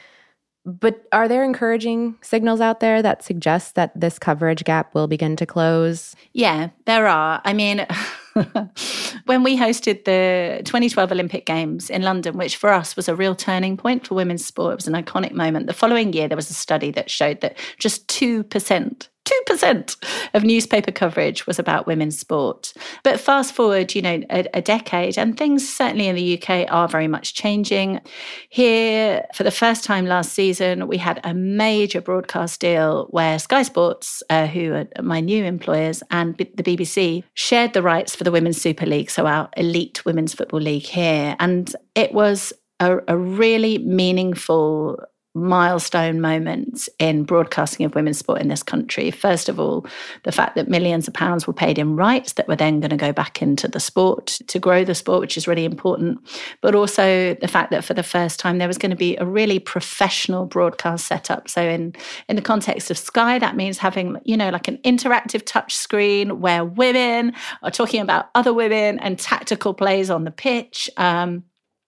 But 0.66 1.06
are 1.12 1.28
there 1.28 1.44
encouraging 1.44 2.16
signals 2.22 2.62
out 2.62 2.80
there 2.80 3.02
that 3.02 3.24
suggest 3.24 3.76
that 3.76 4.00
this 4.00 4.18
coverage 4.18 4.64
gap 4.64 4.94
will 4.96 5.08
begin 5.08 5.36
to 5.36 5.46
close? 5.46 6.16
Yeah, 6.32 6.70
there 6.86 7.06
are. 7.08 7.42
I 7.44 7.52
mean, 7.52 7.86
when 9.26 9.44
we 9.44 9.58
hosted 9.58 10.06
the 10.06 10.62
2012 10.64 11.12
Olympic 11.12 11.46
Games 11.46 11.90
in 11.90 12.02
London, 12.02 12.38
which 12.38 12.56
for 12.56 12.70
us 12.70 12.96
was 12.96 13.10
a 13.10 13.16
real 13.16 13.36
turning 13.36 13.76
point 13.76 14.08
for 14.08 14.16
women's 14.16 14.46
sport, 14.46 14.74
it 14.74 14.78
was 14.78 14.88
an 14.88 14.94
iconic 14.94 15.34
moment. 15.34 15.68
The 15.68 15.74
following 15.74 16.14
year, 16.14 16.30
there 16.30 16.38
was 16.38 16.50
a 16.50 16.54
study 16.54 16.92
that 16.92 17.12
showed 17.12 17.42
that 17.42 17.58
just 17.78 18.08
2% 18.08 19.08
2% 19.26 19.96
of 20.34 20.44
newspaper 20.44 20.92
coverage 20.92 21.48
was 21.48 21.60
about 21.60 21.88
women's 21.88 22.20
sport. 22.20 22.74
But 23.04 23.20
fast 23.20 23.54
forward, 23.54 23.96
you 23.96 24.02
know, 24.02 24.22
a, 24.30 24.46
a, 24.54 24.62
decade, 24.62 25.18
and 25.18 25.38
things 25.38 25.68
certainly 25.68 26.08
in 26.08 26.16
the 26.16 26.42
UK 26.42 26.66
are 26.70 26.88
very 26.88 27.08
much 27.08 27.34
changing. 27.34 28.02
Here, 28.50 29.26
for 29.34 29.44
the 29.44 29.52
first 29.52 29.84
time 29.84 30.06
last 30.06 30.34
season, 30.34 30.88
we 30.88 30.98
had 30.98 31.22
a 31.24 31.34
major 31.34 32.02
broadcast 32.02 32.60
deal 32.60 33.08
where 33.12 33.40
Sky 33.40 33.64
Sports, 33.64 34.24
uh, 34.30 34.48
who 34.48 34.74
are 34.74 34.88
my 35.02 35.20
new 35.20 35.46
employers, 35.46 36.04
and 36.12 36.36
B- 36.36 36.52
the 36.56 36.64
BBC 36.64 37.24
shared 37.34 37.74
the 37.74 37.82
rights 37.82 38.16
for 38.16 38.24
the 38.24 38.32
Women's 38.32 38.62
Super 38.62 38.86
League, 38.86 39.10
so 39.10 39.26
our 39.26 39.50
elite 39.58 40.06
women's 40.06 40.34
football 40.34 40.62
league 40.62 40.84
here. 40.84 41.36
And 41.40 41.74
it 41.96 42.14
was 42.14 42.52
a, 42.80 43.00
a 43.08 43.18
really 43.18 43.78
meaningful 43.78 45.00
milestone 45.36 46.22
moments 46.22 46.88
in 47.00 47.24
broadcasting 47.24 47.86
of 47.86 47.96
women's 47.96 48.20
sport 48.20 48.40
in 48.40 48.50
this 48.50 48.62
country. 48.62 49.10
First 49.10 49.50
of 49.50 49.60
all, 49.60 49.86
the 50.24 50.32
fact 50.32 50.56
that 50.56 50.70
millions 50.70 51.08
of 51.08 51.14
pounds 51.14 51.48
were 51.48 51.54
paid 51.54 51.80
in 51.80 51.96
rights 51.96 52.34
that 52.34 52.48
were 52.48 52.56
then 52.56 52.80
going 52.80 52.92
to 52.92 52.98
go 52.98 53.12
back 53.12 53.42
into 53.42 53.68
the 53.68 53.80
sport 53.80 54.28
to 54.48 54.60
grow 54.60 54.84
the 54.84 54.94
sport, 54.94 55.22
which 55.22 55.36
is 55.36 55.48
really 55.48 55.66
important. 55.66 56.20
But 56.62 56.76
also 56.76 57.34
the 57.36 57.48
fact 57.48 57.72
that 57.72 57.84
for 57.84 57.96
the 57.96 58.04
first 58.04 58.40
time 58.40 58.60
there 58.60 58.68
was 58.68 58.78
going 58.78 58.92
to 58.92 58.96
be 58.96 59.18
a 59.18 59.26
really 59.26 59.60
professional 59.60 60.46
broadcast 60.46 61.08
setup. 61.08 61.50
So 61.50 61.62
in 61.62 61.96
in 62.30 62.36
the 62.36 62.42
context 62.42 62.92
of 62.92 62.98
Sky, 62.98 63.40
that 63.40 63.56
means 63.56 63.78
having, 63.80 64.18
you 64.26 64.38
know, 64.38 64.50
like 64.50 64.68
an 64.68 64.78
interactive 64.84 65.44
touch 65.46 65.76
screen 65.76 66.42
where 66.42 66.64
women 66.64 67.34
are 67.64 67.72
talking 67.72 68.02
about 68.02 68.30
other 68.36 68.54
women 68.54 69.00
and 69.00 69.18
tactical 69.18 69.74
plays 69.74 70.10
on 70.10 70.26
the 70.26 70.32
pitch. 70.32 70.90
Um, 70.98 71.44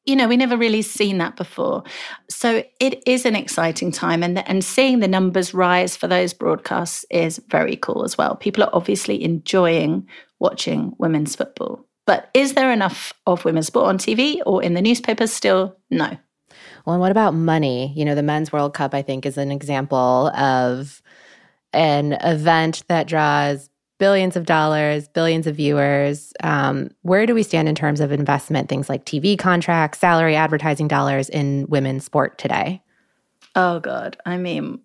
you 0.06 0.16
know, 0.16 0.28
we 0.28 0.38
never 0.38 0.56
really 0.56 0.82
seen 0.82 1.18
that 1.18 1.36
before. 1.36 1.84
So 2.30 2.64
it 2.80 3.02
is 3.08 3.26
an 3.26 3.36
exciting 3.36 3.92
time. 3.92 4.24
And, 4.24 4.48
and 4.48 4.64
seeing 4.64 5.00
the 5.00 5.08
numbers 5.08 5.54
rise 5.54 5.96
for 5.96 6.08
those 6.08 6.34
broadcasts 6.34 7.06
is 7.10 7.42
very 7.50 7.76
cool 7.76 8.04
as 8.04 8.18
well. 8.18 8.36
People 8.36 8.64
are 8.64 8.70
obviously 8.74 9.24
enjoying 9.24 10.08
watching 10.40 10.94
women's 11.00 11.36
football. 11.36 11.86
But 12.06 12.30
is 12.36 12.54
there 12.54 12.72
enough 12.72 13.14
of 13.26 13.46
women's 13.46 13.68
sport 13.68 13.88
on 13.88 13.98
TV 13.98 14.40
or 14.46 14.62
in 14.62 14.76
the 14.76 14.82
newspapers 14.82 15.34
still? 15.34 15.76
No. 15.90 16.18
Well, 16.86 16.94
and 16.94 17.02
what 17.02 17.12
about 17.12 17.34
money? 17.34 17.92
You 17.96 18.06
know, 18.06 18.14
the 18.14 18.22
Men's 18.22 18.54
World 18.54 18.76
Cup, 18.76 18.94
I 18.94 19.02
think, 19.02 19.26
is 19.26 19.38
an 19.40 19.52
example 19.52 20.28
of 20.36 21.02
an 21.74 22.14
event 22.14 22.84
that 22.88 23.08
draws 23.08 23.70
billions 23.98 24.36
of 24.36 24.46
dollars, 24.46 25.08
billions 25.08 25.48
of 25.48 25.56
viewers. 25.56 26.34
Um, 26.44 26.90
where 27.02 27.26
do 27.26 27.34
we 27.34 27.44
stand 27.44 27.68
in 27.68 27.76
terms 27.76 28.02
of 28.02 28.12
investment, 28.12 28.70
things 28.70 28.90
like 28.90 29.06
TV 29.06 29.38
contracts, 29.38 30.00
salary, 30.00 30.36
advertising 30.36 30.88
dollars 30.88 31.30
in 31.30 31.66
women's 31.70 32.06
sport 32.06 32.38
today? 32.38 32.82
Oh, 33.56 33.80
God. 33.80 34.18
I 34.26 34.38
mean, 34.38 34.80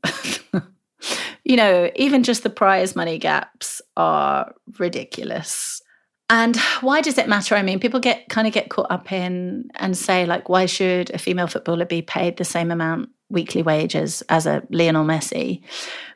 you 1.45 1.57
know, 1.57 1.91
even 1.97 2.23
just 2.23 2.43
the 2.43 2.51
prize 2.51 2.95
money 2.95 3.19
gaps 3.19 3.83
are 3.97 4.55
ridiculous. 4.79 5.83
And 6.29 6.57
why 6.81 7.01
does 7.01 7.19
it 7.19 7.29
matter? 7.29 7.57
I 7.57 7.63
mean, 7.63 7.81
people 7.81 7.99
get 7.99 8.29
kind 8.29 8.47
of 8.47 8.53
get 8.53 8.71
caught 8.71 8.91
up 8.91 9.11
in 9.11 9.69
and 9.75 9.99
say, 9.99 10.27
like, 10.27 10.49
why 10.49 10.67
should 10.67 11.11
a 11.11 11.19
female 11.19 11.49
footballer 11.49 11.85
be 11.85 12.03
paid 12.03 12.37
the 12.37 12.45
same 12.45 12.71
amount 12.71 13.11
weekly 13.31 13.63
wages 13.63 14.23
as 14.29 14.47
a 14.47 14.63
Lionel 14.71 15.05
Messi? 15.05 15.63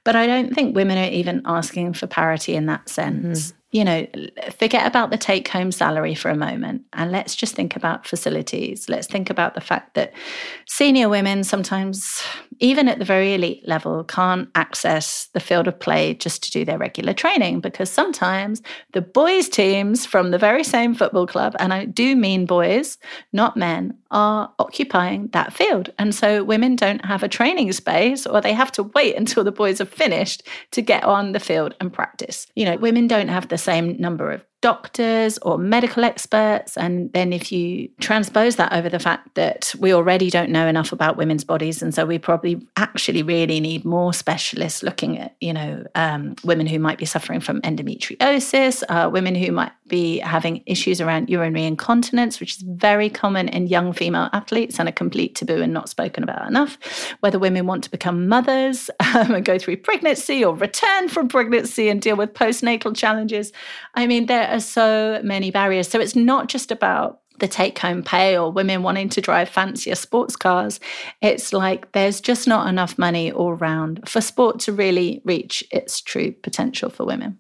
But 0.05 0.17
I 0.17 0.27
don't 0.27 0.55
think 0.55 0.77
women 0.77 0.99
are 0.99 1.11
even 1.11 1.43
asking 1.45 1.95
for 1.95 2.07
parity 2.07 2.55
in 2.55 2.67
that 2.67 2.89
sense. 2.89 3.49
Mm-hmm 3.49 3.59
you 3.75 3.83
know, 3.85 4.07
forget 4.57 4.87
about 4.87 5.11
the 5.11 5.19
take 5.19 5.49
home 5.49 5.73
salary 5.73 6.15
for 6.15 6.31
a 6.31 6.37
moment 6.37 6.83
and 6.93 7.11
let's 7.11 7.35
just 7.35 7.57
think 7.57 7.75
about 7.75 8.07
facilities. 8.07 8.89
Let's 8.89 9.09
think 9.09 9.31
about 9.31 9.55
the 9.57 9.61
fact 9.61 9.95
that 9.95 10.13
senior 10.69 11.09
women 11.09 11.43
sometimes, 11.43 12.23
even 12.61 12.89
at 12.89 12.99
the 12.99 13.05
very 13.05 13.35
elite 13.35 13.67
level, 13.67 14.05
can't 14.05 14.49
access 14.55 15.27
the 15.33 15.41
field 15.41 15.69
of 15.69 15.79
play 15.79 16.15
just 16.15 16.43
to 16.45 16.51
do 16.51 16.65
their 16.65 16.79
regular 16.79 17.13
training 17.13 17.61
because 17.61 17.91
sometimes 17.91 18.63
the 18.93 19.01
boys' 19.01 19.49
teams 19.49 20.07
from 20.07 20.31
the 20.31 20.39
very 20.39 20.65
same 20.65 20.95
football 20.95 21.27
club, 21.27 21.55
and 21.59 21.73
I 21.73 21.85
do 21.85 22.17
mean 22.17 22.47
boys, 22.47 22.99
not 23.33 23.57
men, 23.57 23.97
are 24.11 24.53
occupying 24.59 25.29
that 25.29 25.53
field. 25.53 25.91
And 25.99 26.15
so 26.15 26.45
women 26.45 26.77
don't 26.77 27.05
have 27.05 27.23
a 27.23 27.29
training 27.29 27.73
space 27.73 28.27
or 28.27 28.41
they 28.41 28.53
have 28.53 28.73
to 28.73 28.83
wait 28.83 29.17
until 29.25 29.45
the 29.45 29.53
boys 29.53 29.81
are 29.81 29.87
finished 29.87 30.43
to 30.71 30.83
get 30.83 31.05
on 31.05 31.33
the 31.33 31.41
field 31.41 31.75
and 31.81 31.93
practice. 31.93 32.47
You 32.55 32.65
know, 32.65 32.77
women 32.77 33.07
don't 33.07 33.29
have 33.29 33.49
the 33.49 33.59
same 33.59 34.01
number 34.01 34.31
of 34.31 34.45
doctors 34.65 35.37
or 35.43 35.59
medical 35.59 36.05
experts. 36.05 36.79
And 36.79 37.13
then 37.13 37.35
if 37.35 37.53
you 37.53 37.91
transpose 38.01 38.57
that 38.57 38.73
over 38.73 38.89
the 38.89 38.99
fact 38.99 39.35
that 39.35 39.75
we 39.79 39.93
already 39.93 40.31
don't 40.31 40.49
know 40.49 40.67
enough 40.67 40.91
about 40.91 41.19
women's 41.19 41.45
bodies, 41.45 41.83
and 41.83 41.95
so 41.95 42.07
we 42.07 42.19
probably 42.19 42.67
actually 42.79 43.23
really 43.23 43.61
need 43.61 43.85
more 43.85 44.15
specialists 44.15 44.83
looking 44.83 45.19
at, 45.19 45.37
you 45.39 45.53
know, 45.53 45.85
um, 45.95 46.35
women 46.45 46.67
who 46.67 46.79
might 46.79 46.97
be 46.97 47.05
suffering 47.05 47.41
from 47.41 47.61
endometriosis, 47.61 48.83
uh, 48.89 49.11
women 49.11 49.35
who 49.35 49.53
might 49.53 49.73
be 49.87 50.17
having 50.21 50.63
issues 50.65 50.99
around 50.99 51.29
urinary 51.29 51.67
incontinence, 51.67 52.41
which 52.41 52.57
is 52.57 52.63
very 52.63 53.11
common 53.11 53.49
in 53.49 53.67
young 53.67 53.93
female 53.93 54.31
athletes 54.33 54.81
and 54.81 54.89
a 54.89 54.93
complete 54.93 55.35
taboo 55.35 55.61
and 55.61 55.75
not 55.75 55.91
spoken 55.91 56.23
about 56.23 56.49
enough. 56.49 56.79
Whether 57.21 57.39
women 57.39 57.67
want 57.67 57.85
to 57.85 57.91
become 57.91 58.29
mothers 58.29 58.89
um, 59.15 59.35
and 59.35 59.45
go 59.45 59.59
through 59.59 59.77
pregnancy 59.79 60.43
or 60.43 60.57
return 60.57 61.11
from 61.11 61.29
pregnancy 61.29 61.91
and 61.91 62.01
deal 62.01 62.17
with 62.17 62.33
postnatal 62.33 62.97
challenges. 62.97 63.53
I 63.95 64.07
mean, 64.07 64.25
there 64.25 64.54
are 64.55 64.61
so 64.61 65.21
many 65.23 65.51
barriers. 65.51 65.89
So 65.89 66.01
it's 66.01 66.17
not 66.17 66.49
just 66.49 66.71
about 66.71 67.21
the 67.41 67.49
take 67.49 67.79
home 67.79 68.03
pay 68.03 68.39
or 68.39 68.51
women 68.51 68.83
wanting 68.83 69.09
to 69.11 69.21
drive 69.21 69.49
fancier 69.49 69.95
sports 69.95 70.37
cars. 70.37 70.79
It's 71.21 71.53
like 71.53 71.91
there's 71.93 72.21
just 72.21 72.47
not 72.47 72.69
enough 72.69 72.97
money 72.97 73.33
all 73.33 73.51
around 73.51 74.09
for 74.09 74.21
sport 74.21 74.61
to 74.61 74.73
really 74.73 75.21
reach 75.25 75.65
its 75.73 76.01
true 76.01 76.33
potential 76.33 76.91
for 76.91 77.05
women. 77.05 77.39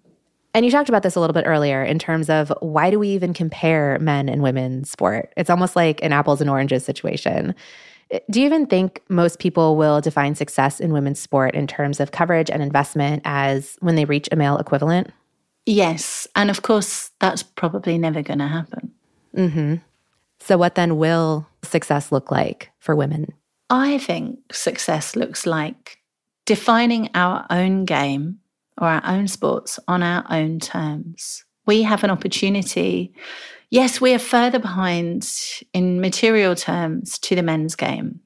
And 0.53 0.65
you 0.65 0.71
talked 0.71 0.89
about 0.89 1.03
this 1.03 1.17
a 1.17 1.21
little 1.21 1.35
bit 1.35 1.47
earlier 1.47 1.83
in 1.83 1.99
terms 1.99 2.31
of 2.31 2.53
why 2.61 2.91
do 2.91 2.99
we 2.99 3.09
even 3.09 3.35
compare 3.35 3.99
men 4.01 4.29
and 4.29 4.43
women's 4.43 4.91
sport? 4.91 5.33
It's 5.37 5.51
almost 5.51 5.75
like 5.75 6.03
an 6.03 6.13
apples 6.13 6.41
and 6.41 6.49
oranges 6.49 6.85
situation. 6.85 7.55
Do 8.31 8.41
you 8.41 8.47
even 8.47 8.67
think 8.67 9.03
most 9.09 9.41
people 9.41 9.77
will 9.77 10.01
define 10.01 10.37
success 10.37 10.79
in 10.79 10.93
women's 10.93 11.19
sport 11.19 11.55
in 11.55 11.67
terms 11.67 11.99
of 11.99 12.13
coverage 12.13 12.51
and 12.51 12.63
investment 12.63 13.23
as 13.25 13.77
when 13.81 13.97
they 13.97 14.05
reach 14.05 14.29
a 14.31 14.37
male 14.37 14.59
equivalent? 14.59 15.11
Yes. 15.67 16.27
And 16.37 16.51
of 16.51 16.63
course, 16.63 17.11
that's 17.21 17.43
probably 17.43 17.99
never 17.99 18.23
going 18.23 18.39
to 18.39 18.49
happen. 18.49 18.93
Mm-hmm. 19.37 19.75
So, 20.41 20.59
what 20.59 20.75
then 20.75 20.99
will 20.99 21.47
success 21.63 22.13
look 22.13 22.31
like 22.31 22.71
for 22.79 22.95
women? 22.95 23.33
I 23.71 23.99
think 23.99 24.39
success 24.53 25.17
looks 25.17 25.47
like 25.47 25.99
defining 26.45 27.09
our 27.15 27.47
own 27.49 27.87
game 27.87 28.41
or 28.79 28.89
our 28.89 29.03
own 29.07 29.27
sports 29.27 29.79
on 29.89 30.03
our 30.03 30.25
own 30.31 30.61
terms. 30.61 31.45
We 31.67 31.83
have 31.83 32.05
an 32.05 32.11
opportunity. 32.11 33.15
Yes, 33.71 34.01
we 34.01 34.13
are 34.13 34.19
further 34.19 34.59
behind 34.59 35.31
in 35.73 36.01
material 36.01 36.55
terms 36.55 37.19
to 37.21 37.35
the 37.35 37.43
men's 37.43 37.75
game. 37.75 38.21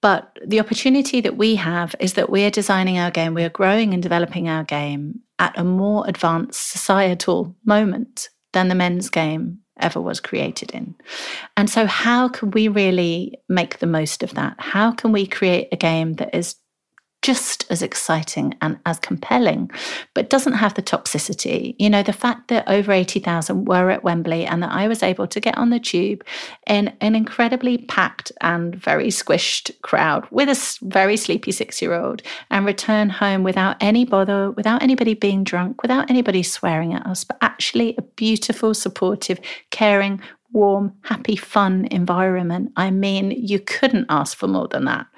But 0.00 0.38
the 0.44 0.60
opportunity 0.60 1.20
that 1.20 1.36
we 1.36 1.56
have 1.56 1.94
is 2.00 2.14
that 2.14 2.30
we 2.30 2.44
are 2.44 2.50
designing 2.50 2.98
our 2.98 3.10
game, 3.10 3.34
we 3.34 3.44
are 3.44 3.50
growing 3.50 3.92
and 3.92 4.02
developing 4.02 4.48
our 4.48 4.64
game 4.64 5.20
at 5.38 5.58
a 5.58 5.64
more 5.64 6.04
advanced 6.06 6.70
societal 6.70 7.54
moment 7.64 8.28
than 8.52 8.68
the 8.68 8.74
men's 8.74 9.10
game 9.10 9.58
ever 9.78 10.00
was 10.00 10.20
created 10.20 10.70
in. 10.70 10.94
And 11.56 11.68
so, 11.68 11.86
how 11.86 12.28
can 12.28 12.50
we 12.50 12.68
really 12.68 13.38
make 13.48 13.78
the 13.78 13.86
most 13.86 14.22
of 14.22 14.34
that? 14.34 14.56
How 14.58 14.92
can 14.92 15.12
we 15.12 15.26
create 15.26 15.68
a 15.72 15.76
game 15.76 16.14
that 16.14 16.34
is 16.34 16.56
just 17.26 17.66
as 17.70 17.82
exciting 17.82 18.54
and 18.60 18.78
as 18.86 19.00
compelling, 19.00 19.68
but 20.14 20.30
doesn't 20.30 20.52
have 20.52 20.74
the 20.74 20.82
toxicity. 20.82 21.74
You 21.76 21.90
know, 21.90 22.04
the 22.04 22.12
fact 22.12 22.46
that 22.46 22.68
over 22.68 22.92
80,000 22.92 23.64
were 23.64 23.90
at 23.90 24.04
Wembley 24.04 24.46
and 24.46 24.62
that 24.62 24.70
I 24.70 24.86
was 24.86 25.02
able 25.02 25.26
to 25.26 25.40
get 25.40 25.58
on 25.58 25.70
the 25.70 25.80
tube 25.80 26.22
in 26.68 26.94
an 27.00 27.16
incredibly 27.16 27.78
packed 27.78 28.30
and 28.42 28.76
very 28.76 29.08
squished 29.08 29.72
crowd 29.82 30.24
with 30.30 30.48
a 30.48 30.78
very 30.86 31.16
sleepy 31.16 31.50
six 31.50 31.82
year 31.82 31.94
old 31.94 32.22
and 32.48 32.64
return 32.64 33.10
home 33.10 33.42
without 33.42 33.76
any 33.80 34.04
bother, 34.04 34.52
without 34.52 34.80
anybody 34.80 35.14
being 35.14 35.42
drunk, 35.42 35.82
without 35.82 36.08
anybody 36.08 36.44
swearing 36.44 36.94
at 36.94 37.04
us, 37.08 37.24
but 37.24 37.38
actually 37.40 37.96
a 37.98 38.02
beautiful, 38.02 38.72
supportive, 38.72 39.40
caring, 39.72 40.20
warm, 40.52 40.92
happy, 41.02 41.34
fun 41.34 41.88
environment. 41.90 42.70
I 42.76 42.92
mean, 42.92 43.32
you 43.32 43.58
couldn't 43.58 44.06
ask 44.08 44.38
for 44.38 44.46
more 44.46 44.68
than 44.68 44.84
that. 44.84 45.08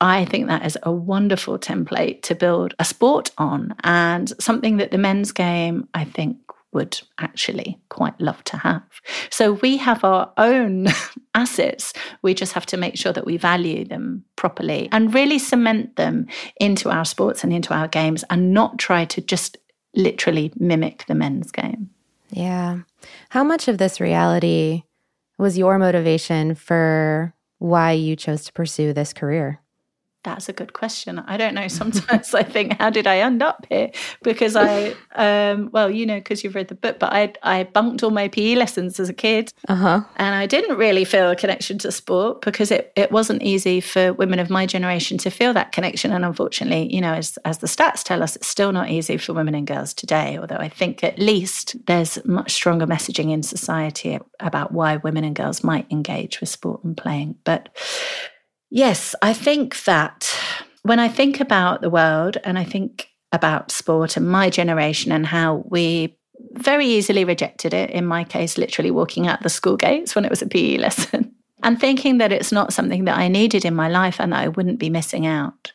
I 0.00 0.24
think 0.24 0.46
that 0.46 0.64
is 0.64 0.78
a 0.82 0.90
wonderful 0.90 1.58
template 1.58 2.22
to 2.22 2.34
build 2.34 2.74
a 2.78 2.84
sport 2.84 3.30
on 3.36 3.74
and 3.84 4.32
something 4.42 4.78
that 4.78 4.90
the 4.90 4.98
men's 4.98 5.32
game, 5.32 5.88
I 5.92 6.04
think, 6.04 6.38
would 6.72 7.00
actually 7.18 7.78
quite 7.88 8.18
love 8.20 8.42
to 8.44 8.56
have. 8.56 8.82
So 9.30 9.54
we 9.54 9.76
have 9.78 10.04
our 10.04 10.32
own 10.36 10.86
assets. 11.34 11.92
We 12.22 12.32
just 12.32 12.52
have 12.52 12.66
to 12.66 12.76
make 12.76 12.96
sure 12.96 13.12
that 13.12 13.26
we 13.26 13.36
value 13.36 13.84
them 13.84 14.24
properly 14.36 14.88
and 14.92 15.12
really 15.12 15.38
cement 15.38 15.96
them 15.96 16.26
into 16.60 16.90
our 16.90 17.04
sports 17.04 17.42
and 17.42 17.52
into 17.52 17.74
our 17.74 17.88
games 17.88 18.24
and 18.30 18.54
not 18.54 18.78
try 18.78 19.04
to 19.06 19.20
just 19.20 19.58
literally 19.94 20.52
mimic 20.56 21.04
the 21.06 21.14
men's 21.14 21.50
game. 21.50 21.90
Yeah. 22.30 22.80
How 23.30 23.42
much 23.42 23.66
of 23.66 23.78
this 23.78 24.00
reality 24.00 24.84
was 25.38 25.58
your 25.58 25.78
motivation 25.78 26.54
for 26.54 27.34
why 27.58 27.92
you 27.92 28.14
chose 28.14 28.44
to 28.44 28.52
pursue 28.52 28.92
this 28.92 29.12
career? 29.12 29.60
That's 30.22 30.48
a 30.48 30.52
good 30.52 30.72
question. 30.74 31.18
I 31.18 31.36
don't 31.36 31.54
know. 31.54 31.68
Sometimes 31.80 32.34
I 32.34 32.42
think, 32.42 32.78
how 32.78 32.90
did 32.90 33.06
I 33.06 33.18
end 33.18 33.42
up 33.42 33.66
here? 33.68 33.90
Because 34.22 34.54
I, 34.56 34.94
um, 35.14 35.70
well, 35.72 35.90
you 35.90 36.04
know, 36.06 36.18
because 36.18 36.44
you've 36.44 36.54
read 36.54 36.68
the 36.68 36.74
book, 36.74 36.98
but 36.98 37.12
I, 37.12 37.32
I 37.42 37.64
bunked 37.64 38.02
all 38.02 38.10
my 38.10 38.28
PE 38.28 38.56
lessons 38.56 39.00
as 39.00 39.08
a 39.08 39.14
kid, 39.14 39.52
uh-huh. 39.68 40.02
and 40.16 40.34
I 40.34 40.46
didn't 40.46 40.76
really 40.76 41.04
feel 41.04 41.30
a 41.30 41.36
connection 41.36 41.78
to 41.78 41.92
sport 41.92 42.42
because 42.42 42.70
it, 42.70 42.92
it 42.96 43.10
wasn't 43.10 43.42
easy 43.42 43.80
for 43.80 44.12
women 44.12 44.38
of 44.38 44.50
my 44.50 44.66
generation 44.66 45.16
to 45.18 45.30
feel 45.30 45.52
that 45.54 45.72
connection. 45.72 46.12
And 46.12 46.24
unfortunately, 46.24 46.92
you 46.94 47.00
know, 47.00 47.14
as 47.14 47.38
as 47.44 47.58
the 47.58 47.66
stats 47.66 48.02
tell 48.02 48.22
us, 48.22 48.36
it's 48.36 48.48
still 48.48 48.72
not 48.72 48.90
easy 48.90 49.16
for 49.16 49.32
women 49.32 49.54
and 49.54 49.66
girls 49.66 49.94
today. 49.94 50.38
Although 50.38 50.56
I 50.56 50.68
think 50.68 51.02
at 51.02 51.18
least 51.18 51.76
there's 51.86 52.22
much 52.24 52.52
stronger 52.52 52.86
messaging 52.86 53.30
in 53.30 53.42
society 53.42 54.18
about 54.38 54.72
why 54.72 54.96
women 54.98 55.24
and 55.24 55.34
girls 55.34 55.64
might 55.64 55.90
engage 55.90 56.40
with 56.40 56.48
sport 56.48 56.84
and 56.84 56.96
playing, 56.96 57.36
but 57.44 57.68
Yes, 58.70 59.14
I 59.20 59.32
think 59.32 59.84
that 59.84 60.32
when 60.82 60.98
I 60.98 61.08
think 61.08 61.40
about 61.40 61.80
the 61.80 61.90
world 61.90 62.38
and 62.44 62.58
I 62.58 62.64
think 62.64 63.08
about 63.32 63.70
sport 63.70 64.16
and 64.16 64.28
my 64.28 64.50
generation 64.50 65.12
and 65.12 65.26
how 65.26 65.64
we 65.68 66.16
very 66.52 66.86
easily 66.86 67.24
rejected 67.24 67.74
it, 67.74 67.90
in 67.90 68.06
my 68.06 68.24
case, 68.24 68.56
literally 68.56 68.90
walking 68.90 69.26
out 69.26 69.42
the 69.42 69.48
school 69.48 69.76
gates 69.76 70.14
when 70.14 70.24
it 70.24 70.30
was 70.30 70.42
a 70.42 70.46
PE 70.46 70.78
lesson. 70.78 71.34
and 71.62 71.78
thinking 71.78 72.18
that 72.18 72.32
it's 72.32 72.52
not 72.52 72.72
something 72.72 73.04
that 73.04 73.18
I 73.18 73.28
needed 73.28 73.64
in 73.64 73.74
my 73.74 73.88
life 73.88 74.20
and 74.20 74.32
that 74.32 74.40
I 74.40 74.48
wouldn't 74.48 74.78
be 74.78 74.90
missing 74.90 75.26
out. 75.26 75.72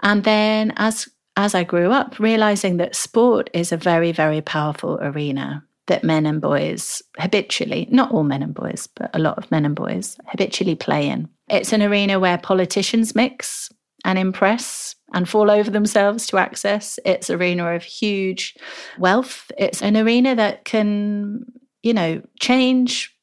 And 0.00 0.24
then 0.24 0.72
as 0.76 1.08
as 1.36 1.54
I 1.54 1.64
grew 1.64 1.92
up, 1.92 2.18
realizing 2.18 2.76
that 2.78 2.96
sport 2.96 3.48
is 3.54 3.72
a 3.72 3.76
very, 3.76 4.12
very 4.12 4.40
powerful 4.40 4.98
arena 5.00 5.64
that 5.86 6.04
men 6.04 6.26
and 6.26 6.40
boys 6.40 7.02
habitually, 7.18 7.88
not 7.90 8.10
all 8.10 8.24
men 8.24 8.42
and 8.42 8.52
boys, 8.52 8.88
but 8.94 9.10
a 9.14 9.18
lot 9.18 9.38
of 9.38 9.50
men 9.50 9.64
and 9.64 9.74
boys 9.74 10.18
habitually 10.26 10.74
play 10.74 11.08
in. 11.08 11.28
It's 11.50 11.72
an 11.72 11.82
arena 11.82 12.20
where 12.20 12.38
politicians 12.38 13.14
mix 13.14 13.70
and 14.04 14.18
impress 14.18 14.94
and 15.12 15.28
fall 15.28 15.50
over 15.50 15.70
themselves 15.70 16.26
to 16.28 16.38
access. 16.38 16.98
It's 17.04 17.28
an 17.28 17.40
arena 17.40 17.74
of 17.74 17.82
huge 17.82 18.56
wealth. 18.98 19.50
It's 19.58 19.82
an 19.82 19.96
arena 19.96 20.34
that 20.36 20.64
can, 20.64 21.44
you 21.82 21.92
know, 21.92 22.22
change 22.40 23.14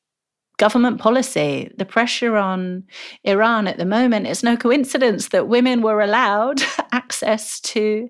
government 0.57 0.99
policy. 0.99 1.71
The 1.77 1.85
pressure 1.85 2.35
on 2.35 2.83
Iran 3.23 3.67
at 3.67 3.77
the 3.77 3.85
moment, 3.85 4.27
it's 4.27 4.43
no 4.43 4.57
coincidence 4.57 5.29
that 5.29 5.47
women 5.47 5.81
were 5.81 6.01
allowed 6.01 6.61
access 6.91 7.59
to 7.61 8.09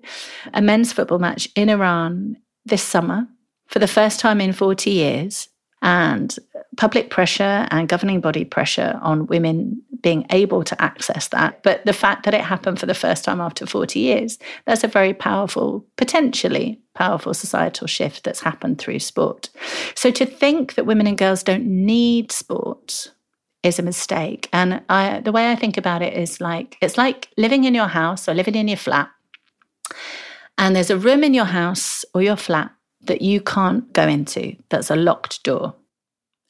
a 0.52 0.60
men's 0.60 0.92
football 0.92 1.18
match 1.18 1.48
in 1.54 1.68
Iran 1.68 2.36
this 2.64 2.82
summer 2.82 3.26
for 3.68 3.78
the 3.78 3.86
first 3.86 4.18
time 4.18 4.40
in 4.40 4.52
40 4.52 4.90
years. 4.90 5.48
And 5.80 6.36
public 6.76 7.08
pressure 7.10 7.68
and 7.70 7.88
governing 7.88 8.20
body 8.20 8.44
pressure 8.44 8.98
on 9.00 9.26
women 9.26 9.80
being 10.02 10.26
able 10.30 10.64
to 10.64 10.80
access 10.82 11.28
that. 11.28 11.62
But 11.62 11.84
the 11.84 11.92
fact 11.92 12.24
that 12.24 12.34
it 12.34 12.40
happened 12.40 12.78
for 12.78 12.86
the 12.86 12.94
first 12.94 13.24
time 13.24 13.40
after 13.40 13.66
40 13.66 13.98
years, 13.98 14.38
that's 14.66 14.84
a 14.84 14.88
very 14.88 15.12
powerful, 15.12 15.84
potentially 15.96 16.80
powerful 16.94 17.34
societal 17.34 17.86
shift 17.86 18.24
that's 18.24 18.40
happened 18.40 18.78
through 18.78 18.98
sport. 18.98 19.50
So 19.94 20.10
to 20.10 20.26
think 20.26 20.74
that 20.74 20.86
women 20.86 21.06
and 21.06 21.18
girls 21.18 21.42
don't 21.42 21.66
need 21.66 22.32
sport 22.32 23.12
is 23.62 23.78
a 23.78 23.82
mistake. 23.82 24.48
And 24.52 24.82
I, 24.88 25.20
the 25.20 25.32
way 25.32 25.50
I 25.50 25.56
think 25.56 25.76
about 25.76 26.02
it 26.02 26.14
is 26.14 26.40
like 26.40 26.76
it's 26.80 26.96
like 26.96 27.28
living 27.36 27.64
in 27.64 27.74
your 27.74 27.88
house 27.88 28.28
or 28.28 28.34
living 28.34 28.54
in 28.54 28.68
your 28.68 28.76
flat. 28.76 29.10
And 30.56 30.74
there's 30.74 30.90
a 30.90 30.98
room 30.98 31.22
in 31.22 31.34
your 31.34 31.44
house 31.44 32.04
or 32.14 32.22
your 32.22 32.36
flat 32.36 32.70
that 33.02 33.22
you 33.22 33.40
can't 33.40 33.92
go 33.92 34.06
into 34.06 34.56
that's 34.68 34.90
a 34.90 34.96
locked 34.96 35.42
door. 35.44 35.74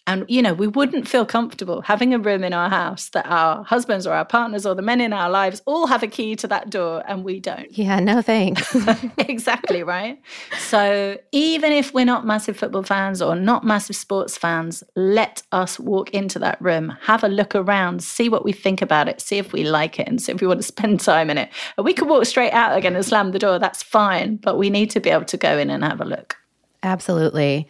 And, 0.08 0.24
you 0.26 0.40
know, 0.40 0.54
we 0.54 0.66
wouldn't 0.66 1.06
feel 1.06 1.26
comfortable 1.26 1.82
having 1.82 2.14
a 2.14 2.18
room 2.18 2.42
in 2.42 2.54
our 2.54 2.70
house 2.70 3.10
that 3.10 3.26
our 3.26 3.62
husbands 3.62 4.06
or 4.06 4.14
our 4.14 4.24
partners 4.24 4.64
or 4.64 4.74
the 4.74 4.80
men 4.80 5.02
in 5.02 5.12
our 5.12 5.28
lives 5.28 5.60
all 5.66 5.86
have 5.86 6.02
a 6.02 6.06
key 6.06 6.34
to 6.36 6.46
that 6.46 6.70
door 6.70 7.04
and 7.06 7.24
we 7.24 7.40
don't. 7.40 7.76
Yeah, 7.76 8.00
no 8.00 8.22
thanks. 8.22 8.74
exactly, 9.18 9.82
right? 9.82 10.18
So 10.60 11.18
even 11.32 11.72
if 11.72 11.92
we're 11.92 12.06
not 12.06 12.24
massive 12.24 12.56
football 12.56 12.84
fans 12.84 13.20
or 13.20 13.36
not 13.36 13.64
massive 13.64 13.96
sports 13.96 14.38
fans, 14.38 14.82
let 14.96 15.42
us 15.52 15.78
walk 15.78 16.08
into 16.14 16.38
that 16.38 16.58
room, 16.62 16.96
have 17.02 17.22
a 17.22 17.28
look 17.28 17.54
around, 17.54 18.02
see 18.02 18.30
what 18.30 18.46
we 18.46 18.52
think 18.52 18.80
about 18.80 19.08
it, 19.08 19.20
see 19.20 19.36
if 19.36 19.52
we 19.52 19.64
like 19.64 20.00
it, 20.00 20.08
and 20.08 20.22
see 20.22 20.32
if 20.32 20.40
we 20.40 20.46
want 20.46 20.60
to 20.60 20.66
spend 20.66 21.00
time 21.00 21.28
in 21.28 21.36
it. 21.36 21.50
And 21.76 21.84
we 21.84 21.92
could 21.92 22.08
walk 22.08 22.24
straight 22.24 22.52
out 22.52 22.78
again 22.78 22.96
and 22.96 23.04
slam 23.04 23.32
the 23.32 23.38
door, 23.38 23.58
that's 23.58 23.82
fine. 23.82 24.36
But 24.36 24.56
we 24.56 24.70
need 24.70 24.90
to 24.92 25.00
be 25.00 25.10
able 25.10 25.26
to 25.26 25.36
go 25.36 25.58
in 25.58 25.68
and 25.68 25.84
have 25.84 26.00
a 26.00 26.06
look. 26.06 26.38
Absolutely. 26.82 27.68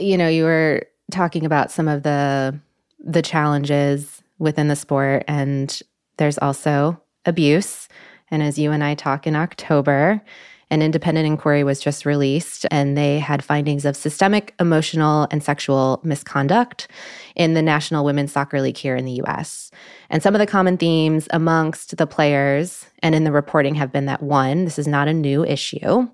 You 0.00 0.16
know, 0.16 0.28
you 0.28 0.44
were 0.44 0.86
talking 1.10 1.44
about 1.44 1.70
some 1.70 1.88
of 1.88 2.02
the 2.02 2.58
the 2.98 3.22
challenges 3.22 4.22
within 4.38 4.68
the 4.68 4.76
sport 4.76 5.24
and 5.26 5.82
there's 6.16 6.38
also 6.38 7.00
abuse 7.24 7.88
and 8.30 8.42
as 8.42 8.58
you 8.58 8.72
and 8.72 8.84
I 8.84 8.94
talk 8.94 9.26
in 9.26 9.36
October 9.36 10.22
an 10.70 10.82
independent 10.82 11.26
inquiry 11.26 11.64
was 11.64 11.80
just 11.80 12.06
released 12.06 12.64
and 12.70 12.96
they 12.96 13.18
had 13.18 13.44
findings 13.44 13.84
of 13.84 13.96
systemic 13.96 14.54
emotional 14.60 15.26
and 15.30 15.42
sexual 15.42 16.00
misconduct 16.04 16.86
in 17.34 17.54
the 17.54 17.62
National 17.62 18.04
Women's 18.04 18.32
Soccer 18.32 18.60
League 18.60 18.76
here 18.76 18.94
in 18.94 19.04
the 19.04 19.20
US. 19.24 19.72
And 20.10 20.22
some 20.22 20.34
of 20.34 20.38
the 20.38 20.46
common 20.46 20.76
themes 20.76 21.26
amongst 21.32 21.96
the 21.96 22.06
players 22.06 22.86
and 23.02 23.14
in 23.16 23.24
the 23.24 23.32
reporting 23.32 23.74
have 23.74 23.90
been 23.90 24.06
that 24.06 24.22
one, 24.22 24.64
this 24.64 24.78
is 24.78 24.86
not 24.86 25.08
a 25.08 25.12
new 25.12 25.44
issue. 25.44 26.08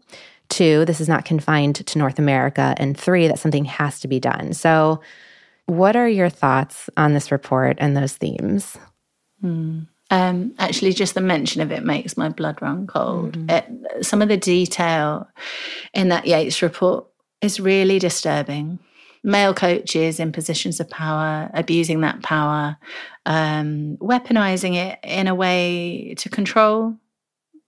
Two, 0.49 0.85
this 0.85 1.01
is 1.01 1.09
not 1.09 1.25
confined 1.25 1.87
to 1.87 1.99
North 1.99 2.19
America. 2.19 2.75
And 2.79 2.99
three, 2.99 3.27
that 3.29 3.39
something 3.39 3.65
has 3.65 4.01
to 4.01 4.09
be 4.09 4.21
done. 4.21 4.53
So, 4.53 5.01
what 5.67 5.97
are 5.97 6.09
your 6.09 6.29
thoughts 6.29 6.89
on 6.97 7.13
this 7.13 7.33
report 7.33 7.77
and 7.81 7.97
those 7.97 8.15
themes? 8.15 8.77
Hmm. 9.41 9.81
Um, 10.11 10.55
actually, 10.59 10.93
just 10.93 11.15
the 11.15 11.21
mention 11.21 11.61
of 11.61 11.73
it 11.73 11.85
makes 11.85 12.17
my 12.17 12.29
blood 12.29 12.63
run 12.63 12.87
cold. 12.87 13.37
Mm-hmm. 13.37 13.51
It, 13.51 14.07
some 14.07 14.23
of 14.23 14.29
the 14.29 14.37
detail 14.37 15.29
in 15.93 16.09
that 16.11 16.27
Yates 16.27 16.63
report 16.63 17.07
is 17.41 17.59
really 17.59 17.99
disturbing. 17.99 18.79
Male 19.25 19.55
coaches 19.55 20.21
in 20.21 20.31
positions 20.31 20.79
of 20.79 20.89
power, 20.89 21.51
abusing 21.53 22.03
that 22.03 22.23
power, 22.23 22.77
um, 23.25 23.97
weaponizing 23.97 24.77
it 24.77 25.01
in 25.03 25.27
a 25.27 25.35
way 25.35 26.15
to 26.19 26.29
control 26.29 26.97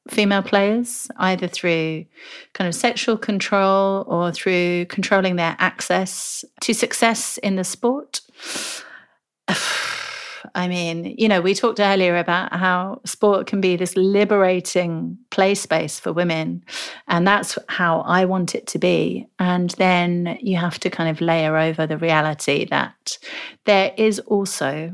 female 0.09 0.43
players, 0.43 1.09
either 1.19 1.49
through 1.49 2.05
kind 2.55 2.69
of 2.69 2.75
sexual 2.75 3.17
control 3.17 4.05
or 4.07 4.33
through 4.33 4.87
controlling 4.87 5.37
their 5.37 5.57
access 5.59 6.45
to 6.63 6.75
success 6.75 7.39
in 7.39 7.57
the 7.57 7.65
sport. 7.65 8.21
I 10.55 10.69
mean, 10.69 11.15
you 11.19 11.29
know, 11.29 11.41
we 11.41 11.55
talked 11.55 11.81
earlier 11.81 12.17
about 12.17 12.53
how 12.53 13.01
sport 13.05 13.47
can 13.47 13.61
be 13.61 13.77
this 13.77 13.97
liberating 13.97 15.19
play 15.31 15.55
space 15.55 15.99
for 15.99 16.13
women. 16.13 16.65
And 17.07 17.27
that's 17.27 17.59
how 17.69 18.01
I 18.01 18.25
want 18.25 18.55
it 18.55 18.67
to 18.69 18.79
be. 18.79 19.27
And 19.39 19.71
then 19.71 20.39
you 20.41 20.57
have 20.57 20.79
to 20.81 20.91
kind 20.91 21.11
of 21.11 21.21
layer 21.21 21.57
over 21.57 21.87
the 21.87 21.99
reality 21.99 22.67
that 22.67 23.19
there 23.67 23.93
is 23.97 24.21
also 24.21 24.93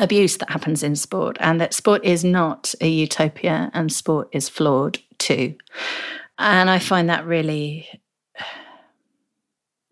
abuse 0.00 0.38
that 0.38 0.50
happens 0.50 0.82
in 0.82 0.96
sport 0.96 1.36
and 1.40 1.60
that 1.60 1.74
sport 1.74 2.04
is 2.04 2.24
not 2.24 2.74
a 2.80 2.88
utopia 2.88 3.70
and 3.74 3.92
sport 3.92 4.28
is 4.32 4.48
flawed 4.48 4.98
too. 5.18 5.54
And 6.38 6.70
I 6.70 6.78
find 6.78 7.08
that 7.08 7.26
really, 7.26 7.88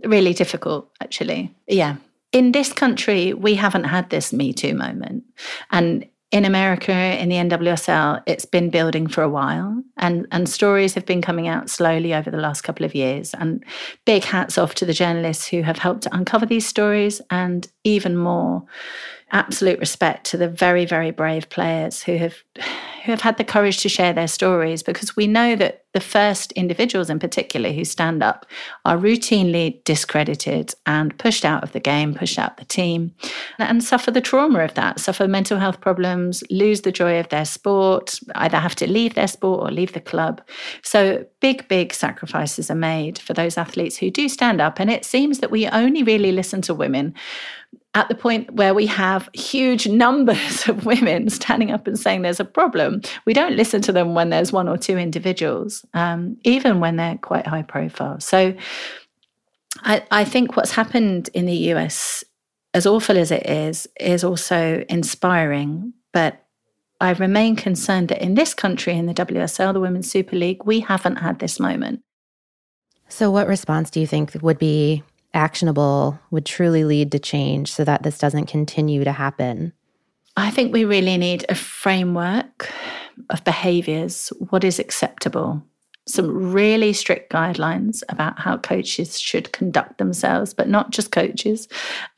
really 0.04 0.32
difficult, 0.32 0.90
actually. 1.00 1.54
Yeah. 1.66 1.96
In 2.32 2.52
this 2.52 2.72
country, 2.72 3.34
we 3.34 3.54
haven't 3.54 3.84
had 3.84 4.10
this 4.10 4.32
Me 4.32 4.52
Too 4.52 4.74
moment. 4.74 5.24
And 5.70 6.06
in 6.32 6.44
America, 6.44 6.92
in 6.92 7.28
the 7.28 7.36
NWSL, 7.36 8.22
it's 8.24 8.44
been 8.44 8.70
building 8.70 9.08
for 9.08 9.22
a 9.22 9.28
while, 9.28 9.82
and 9.96 10.28
and 10.30 10.48
stories 10.48 10.94
have 10.94 11.04
been 11.04 11.20
coming 11.20 11.48
out 11.48 11.68
slowly 11.68 12.14
over 12.14 12.30
the 12.30 12.36
last 12.36 12.60
couple 12.60 12.86
of 12.86 12.94
years. 12.94 13.34
And 13.34 13.64
big 14.04 14.22
hats 14.22 14.56
off 14.56 14.76
to 14.76 14.86
the 14.86 14.92
journalists 14.92 15.48
who 15.48 15.62
have 15.62 15.78
helped 15.78 16.02
to 16.02 16.14
uncover 16.14 16.46
these 16.46 16.66
stories, 16.66 17.20
and 17.30 17.66
even 17.82 18.16
more 18.16 18.62
absolute 19.32 19.78
respect 19.78 20.26
to 20.26 20.36
the 20.36 20.48
very, 20.48 20.84
very 20.84 21.10
brave 21.10 21.48
players 21.48 22.02
who 22.02 22.16
have 22.16 22.42
who 23.04 23.12
have 23.12 23.22
had 23.22 23.38
the 23.38 23.44
courage 23.44 23.78
to 23.78 23.88
share 23.88 24.12
their 24.12 24.28
stories 24.28 24.82
because 24.82 25.16
we 25.16 25.26
know 25.26 25.56
that 25.56 25.84
the 25.94 26.00
first 26.00 26.52
individuals 26.52 27.08
in 27.10 27.18
particular 27.18 27.72
who 27.72 27.84
stand 27.84 28.22
up 28.22 28.46
are 28.84 28.98
routinely 28.98 29.82
discredited 29.84 30.72
and 30.86 31.18
pushed 31.18 31.44
out 31.44 31.64
of 31.64 31.72
the 31.72 31.80
game, 31.80 32.14
pushed 32.14 32.38
out 32.38 32.58
the 32.58 32.64
team, 32.64 33.12
and 33.58 33.82
suffer 33.82 34.10
the 34.10 34.20
trauma 34.20 34.60
of 34.60 34.74
that, 34.74 35.00
suffer 35.00 35.26
mental 35.26 35.58
health 35.58 35.80
problems, 35.80 36.44
lose 36.50 36.82
the 36.82 36.92
joy 36.92 37.18
of 37.18 37.28
their 37.30 37.44
sport, 37.44 38.20
either 38.34 38.58
have 38.58 38.76
to 38.76 38.86
leave 38.86 39.14
their 39.14 39.26
sport 39.26 39.60
or 39.60 39.72
leave 39.72 39.94
the 39.94 40.00
club. 40.00 40.42
So 40.82 41.24
big, 41.40 41.66
big 41.68 41.92
sacrifices 41.92 42.70
are 42.70 42.76
made 42.76 43.18
for 43.18 43.34
those 43.34 43.58
athletes 43.58 43.96
who 43.96 44.10
do 44.10 44.28
stand 44.28 44.60
up. 44.60 44.78
And 44.78 44.90
it 44.90 45.04
seems 45.04 45.38
that 45.38 45.50
we 45.50 45.66
only 45.68 46.02
really 46.02 46.32
listen 46.32 46.62
to 46.62 46.74
women 46.74 47.14
at 47.94 48.08
the 48.08 48.14
point 48.14 48.52
where 48.54 48.72
we 48.72 48.86
have 48.86 49.28
huge 49.34 49.88
numbers 49.88 50.68
of 50.68 50.86
women 50.86 51.28
standing 51.28 51.70
up 51.70 51.86
and 51.86 51.98
saying 51.98 52.22
there's 52.22 52.40
a 52.40 52.44
problem, 52.44 53.00
we 53.26 53.32
don't 53.32 53.56
listen 53.56 53.82
to 53.82 53.92
them 53.92 54.14
when 54.14 54.30
there's 54.30 54.52
one 54.52 54.68
or 54.68 54.76
two 54.76 54.96
individuals, 54.96 55.84
um, 55.94 56.36
even 56.44 56.80
when 56.80 56.96
they're 56.96 57.18
quite 57.18 57.46
high 57.46 57.62
profile. 57.62 58.20
So 58.20 58.54
I, 59.82 60.04
I 60.10 60.24
think 60.24 60.56
what's 60.56 60.72
happened 60.72 61.30
in 61.34 61.46
the 61.46 61.56
US, 61.72 62.22
as 62.74 62.86
awful 62.86 63.18
as 63.18 63.30
it 63.30 63.46
is, 63.48 63.88
is 63.98 64.22
also 64.22 64.84
inspiring. 64.88 65.92
But 66.12 66.44
I 67.00 67.12
remain 67.12 67.56
concerned 67.56 68.08
that 68.08 68.22
in 68.22 68.34
this 68.34 68.54
country, 68.54 68.94
in 68.94 69.06
the 69.06 69.14
WSL, 69.14 69.72
the 69.72 69.80
Women's 69.80 70.10
Super 70.10 70.36
League, 70.36 70.64
we 70.64 70.80
haven't 70.80 71.16
had 71.16 71.38
this 71.38 71.58
moment. 71.58 72.02
So, 73.08 73.30
what 73.30 73.48
response 73.48 73.90
do 73.90 74.00
you 74.00 74.06
think 74.06 74.36
would 74.40 74.58
be 74.58 75.02
actionable, 75.34 76.18
would 76.30 76.46
truly 76.46 76.84
lead 76.84 77.12
to 77.12 77.18
change 77.18 77.72
so 77.72 77.84
that 77.84 78.02
this 78.02 78.18
doesn't 78.18 78.46
continue 78.46 79.04
to 79.04 79.12
happen? 79.12 79.72
I 80.36 80.50
think 80.50 80.72
we 80.72 80.84
really 80.84 81.16
need 81.16 81.44
a 81.48 81.54
framework 81.54 82.72
of 83.28 83.44
behaviors. 83.44 84.28
What 84.50 84.64
is 84.64 84.78
acceptable? 84.78 85.62
Some 86.06 86.52
really 86.52 86.92
strict 86.92 87.32
guidelines 87.32 88.02
about 88.08 88.38
how 88.38 88.56
coaches 88.56 89.20
should 89.20 89.52
conduct 89.52 89.98
themselves, 89.98 90.52
but 90.54 90.68
not 90.68 90.90
just 90.90 91.12
coaches, 91.12 91.68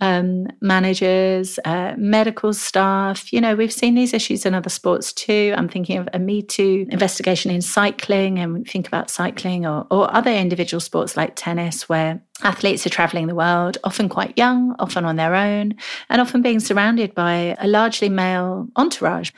um, 0.00 0.46
managers, 0.60 1.58
uh, 1.64 1.94
medical 1.98 2.54
staff. 2.54 3.32
You 3.32 3.40
know, 3.40 3.54
we've 3.54 3.72
seen 3.72 3.94
these 3.94 4.14
issues 4.14 4.46
in 4.46 4.54
other 4.54 4.70
sports 4.70 5.12
too. 5.12 5.54
I'm 5.56 5.68
thinking 5.68 5.98
of 5.98 6.08
a 6.12 6.18
Me 6.18 6.42
Too 6.42 6.86
investigation 6.90 7.50
in 7.50 7.60
cycling, 7.60 8.38
and 8.38 8.66
think 8.66 8.86
about 8.86 9.10
cycling 9.10 9.66
or, 9.66 9.86
or 9.90 10.14
other 10.14 10.30
individual 10.30 10.80
sports 10.80 11.16
like 11.16 11.32
tennis, 11.36 11.88
where 11.88 12.22
athletes 12.42 12.86
are 12.86 12.90
traveling 12.90 13.26
the 13.26 13.34
world, 13.34 13.78
often 13.84 14.08
quite 14.08 14.36
young, 14.36 14.74
often 14.78 15.04
on 15.04 15.16
their 15.16 15.34
own, 15.34 15.74
and 16.08 16.20
often 16.20 16.42
being 16.42 16.60
surrounded 16.60 17.14
by 17.14 17.56
a 17.60 17.68
largely 17.68 18.08
male 18.08 18.68
entourage. 18.76 19.30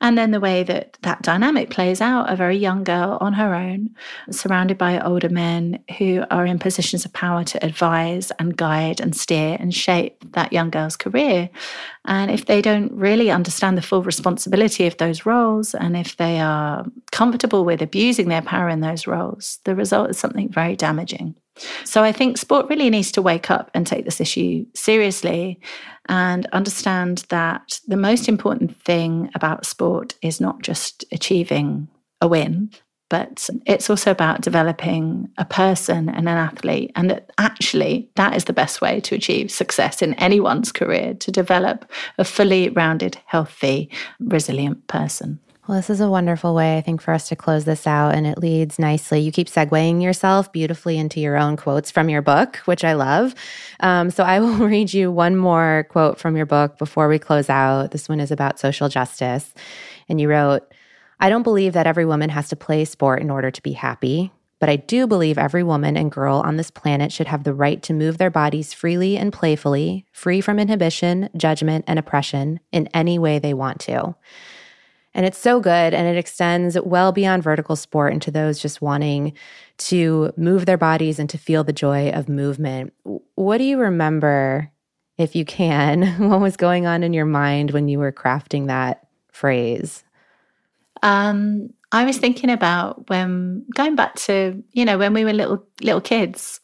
And 0.00 0.16
then 0.16 0.30
the 0.30 0.40
way 0.40 0.62
that 0.64 0.98
that 1.02 1.22
dynamic 1.22 1.70
plays 1.70 2.00
out 2.00 2.30
a 2.30 2.36
very 2.36 2.56
young 2.56 2.84
girl 2.84 3.18
on 3.20 3.32
her 3.34 3.54
own, 3.54 3.91
surrounded 4.30 4.78
by 4.78 5.00
older 5.00 5.28
men 5.28 5.82
who 5.98 6.24
are 6.30 6.46
in 6.46 6.58
positions 6.58 7.04
of 7.04 7.12
power 7.12 7.44
to 7.44 7.64
advise 7.64 8.30
and 8.38 8.56
guide 8.56 9.00
and 9.00 9.14
steer 9.16 9.56
and 9.58 9.74
shape 9.74 10.24
that 10.32 10.52
young 10.52 10.70
girl's 10.70 10.96
career. 10.96 11.50
And 12.04 12.30
if 12.30 12.46
they 12.46 12.62
don't 12.62 12.92
really 12.92 13.30
understand 13.30 13.78
the 13.78 13.82
full 13.82 14.02
responsibility 14.02 14.86
of 14.86 14.96
those 14.96 15.24
roles, 15.24 15.74
and 15.74 15.96
if 15.96 16.16
they 16.16 16.40
are 16.40 16.84
comfortable 17.10 17.64
with 17.64 17.82
abusing 17.82 18.28
their 18.28 18.42
power 18.42 18.68
in 18.68 18.80
those 18.80 19.06
roles, 19.06 19.58
the 19.64 19.74
result 19.74 20.10
is 20.10 20.18
something 20.18 20.50
very 20.50 20.76
damaging. 20.76 21.34
So 21.84 22.02
I 22.02 22.12
think 22.12 22.38
sport 22.38 22.68
really 22.70 22.88
needs 22.88 23.12
to 23.12 23.22
wake 23.22 23.50
up 23.50 23.70
and 23.74 23.86
take 23.86 24.04
this 24.04 24.20
issue 24.20 24.64
seriously 24.74 25.60
and 26.08 26.46
understand 26.46 27.24
that 27.28 27.78
the 27.86 27.96
most 27.96 28.28
important 28.28 28.76
thing 28.82 29.30
about 29.34 29.66
sport 29.66 30.14
is 30.22 30.40
not 30.40 30.62
just 30.62 31.04
achieving 31.12 31.88
a 32.20 32.28
win, 32.28 32.70
but 33.12 33.50
it's 33.66 33.90
also 33.90 34.10
about 34.10 34.40
developing 34.40 35.28
a 35.36 35.44
person 35.44 36.08
and 36.08 36.26
an 36.26 36.38
athlete. 36.38 36.90
And 36.96 37.10
that 37.10 37.30
actually, 37.36 38.08
that 38.14 38.34
is 38.34 38.44
the 38.44 38.54
best 38.54 38.80
way 38.80 39.00
to 39.00 39.14
achieve 39.14 39.50
success 39.50 40.00
in 40.00 40.14
anyone's 40.14 40.72
career 40.72 41.12
to 41.12 41.30
develop 41.30 41.84
a 42.16 42.24
fully 42.24 42.70
rounded, 42.70 43.18
healthy, 43.26 43.90
resilient 44.18 44.86
person. 44.86 45.40
Well, 45.68 45.76
this 45.76 45.90
is 45.90 46.00
a 46.00 46.08
wonderful 46.08 46.54
way, 46.54 46.78
I 46.78 46.80
think, 46.80 47.02
for 47.02 47.12
us 47.12 47.28
to 47.28 47.36
close 47.36 47.66
this 47.66 47.86
out. 47.86 48.14
And 48.14 48.26
it 48.26 48.38
leads 48.38 48.78
nicely. 48.78 49.20
You 49.20 49.30
keep 49.30 49.48
segueing 49.48 50.02
yourself 50.02 50.50
beautifully 50.50 50.96
into 50.96 51.20
your 51.20 51.36
own 51.36 51.58
quotes 51.58 51.90
from 51.90 52.08
your 52.08 52.22
book, 52.22 52.56
which 52.64 52.82
I 52.82 52.94
love. 52.94 53.34
Um, 53.80 54.10
so 54.10 54.24
I 54.24 54.40
will 54.44 54.56
read 54.56 54.94
you 54.94 55.12
one 55.12 55.36
more 55.36 55.86
quote 55.90 56.18
from 56.18 56.34
your 56.34 56.46
book 56.46 56.78
before 56.78 57.08
we 57.08 57.18
close 57.18 57.50
out. 57.50 57.90
This 57.90 58.08
one 58.08 58.20
is 58.20 58.30
about 58.30 58.58
social 58.58 58.88
justice. 58.88 59.52
And 60.08 60.18
you 60.18 60.30
wrote, 60.30 60.71
I 61.22 61.28
don't 61.28 61.44
believe 61.44 61.74
that 61.74 61.86
every 61.86 62.04
woman 62.04 62.30
has 62.30 62.48
to 62.48 62.56
play 62.56 62.84
sport 62.84 63.22
in 63.22 63.30
order 63.30 63.48
to 63.48 63.62
be 63.62 63.74
happy. 63.74 64.32
But 64.58 64.68
I 64.68 64.74
do 64.74 65.06
believe 65.06 65.38
every 65.38 65.62
woman 65.62 65.96
and 65.96 66.10
girl 66.10 66.42
on 66.44 66.56
this 66.56 66.72
planet 66.72 67.12
should 67.12 67.28
have 67.28 67.44
the 67.44 67.54
right 67.54 67.80
to 67.84 67.94
move 67.94 68.18
their 68.18 68.28
bodies 68.28 68.72
freely 68.72 69.16
and 69.16 69.32
playfully, 69.32 70.04
free 70.10 70.40
from 70.40 70.58
inhibition, 70.58 71.28
judgment, 71.36 71.84
and 71.86 71.96
oppression 71.96 72.58
in 72.72 72.88
any 72.88 73.20
way 73.20 73.38
they 73.38 73.54
want 73.54 73.78
to. 73.82 74.16
And 75.14 75.24
it's 75.24 75.38
so 75.38 75.60
good. 75.60 75.94
And 75.94 76.08
it 76.08 76.18
extends 76.18 76.76
well 76.80 77.12
beyond 77.12 77.44
vertical 77.44 77.76
sport 77.76 78.12
into 78.12 78.32
those 78.32 78.58
just 78.58 78.82
wanting 78.82 79.32
to 79.78 80.32
move 80.36 80.66
their 80.66 80.76
bodies 80.76 81.20
and 81.20 81.30
to 81.30 81.38
feel 81.38 81.62
the 81.62 81.72
joy 81.72 82.10
of 82.10 82.28
movement. 82.28 82.94
What 83.36 83.58
do 83.58 83.64
you 83.64 83.78
remember, 83.78 84.72
if 85.18 85.36
you 85.36 85.44
can, 85.44 86.02
what 86.28 86.40
was 86.40 86.56
going 86.56 86.86
on 86.86 87.04
in 87.04 87.12
your 87.12 87.26
mind 87.26 87.70
when 87.70 87.86
you 87.86 88.00
were 88.00 88.10
crafting 88.10 88.66
that 88.66 89.06
phrase? 89.30 90.02
Um, 91.02 91.70
I 91.90 92.04
was 92.04 92.16
thinking 92.16 92.50
about 92.50 93.08
when 93.10 93.66
going 93.74 93.96
back 93.96 94.14
to, 94.26 94.62
you 94.72 94.84
know, 94.84 94.98
when 94.98 95.12
we 95.12 95.24
were 95.24 95.32
little 95.32 95.66
little 95.80 96.00
kids 96.00 96.60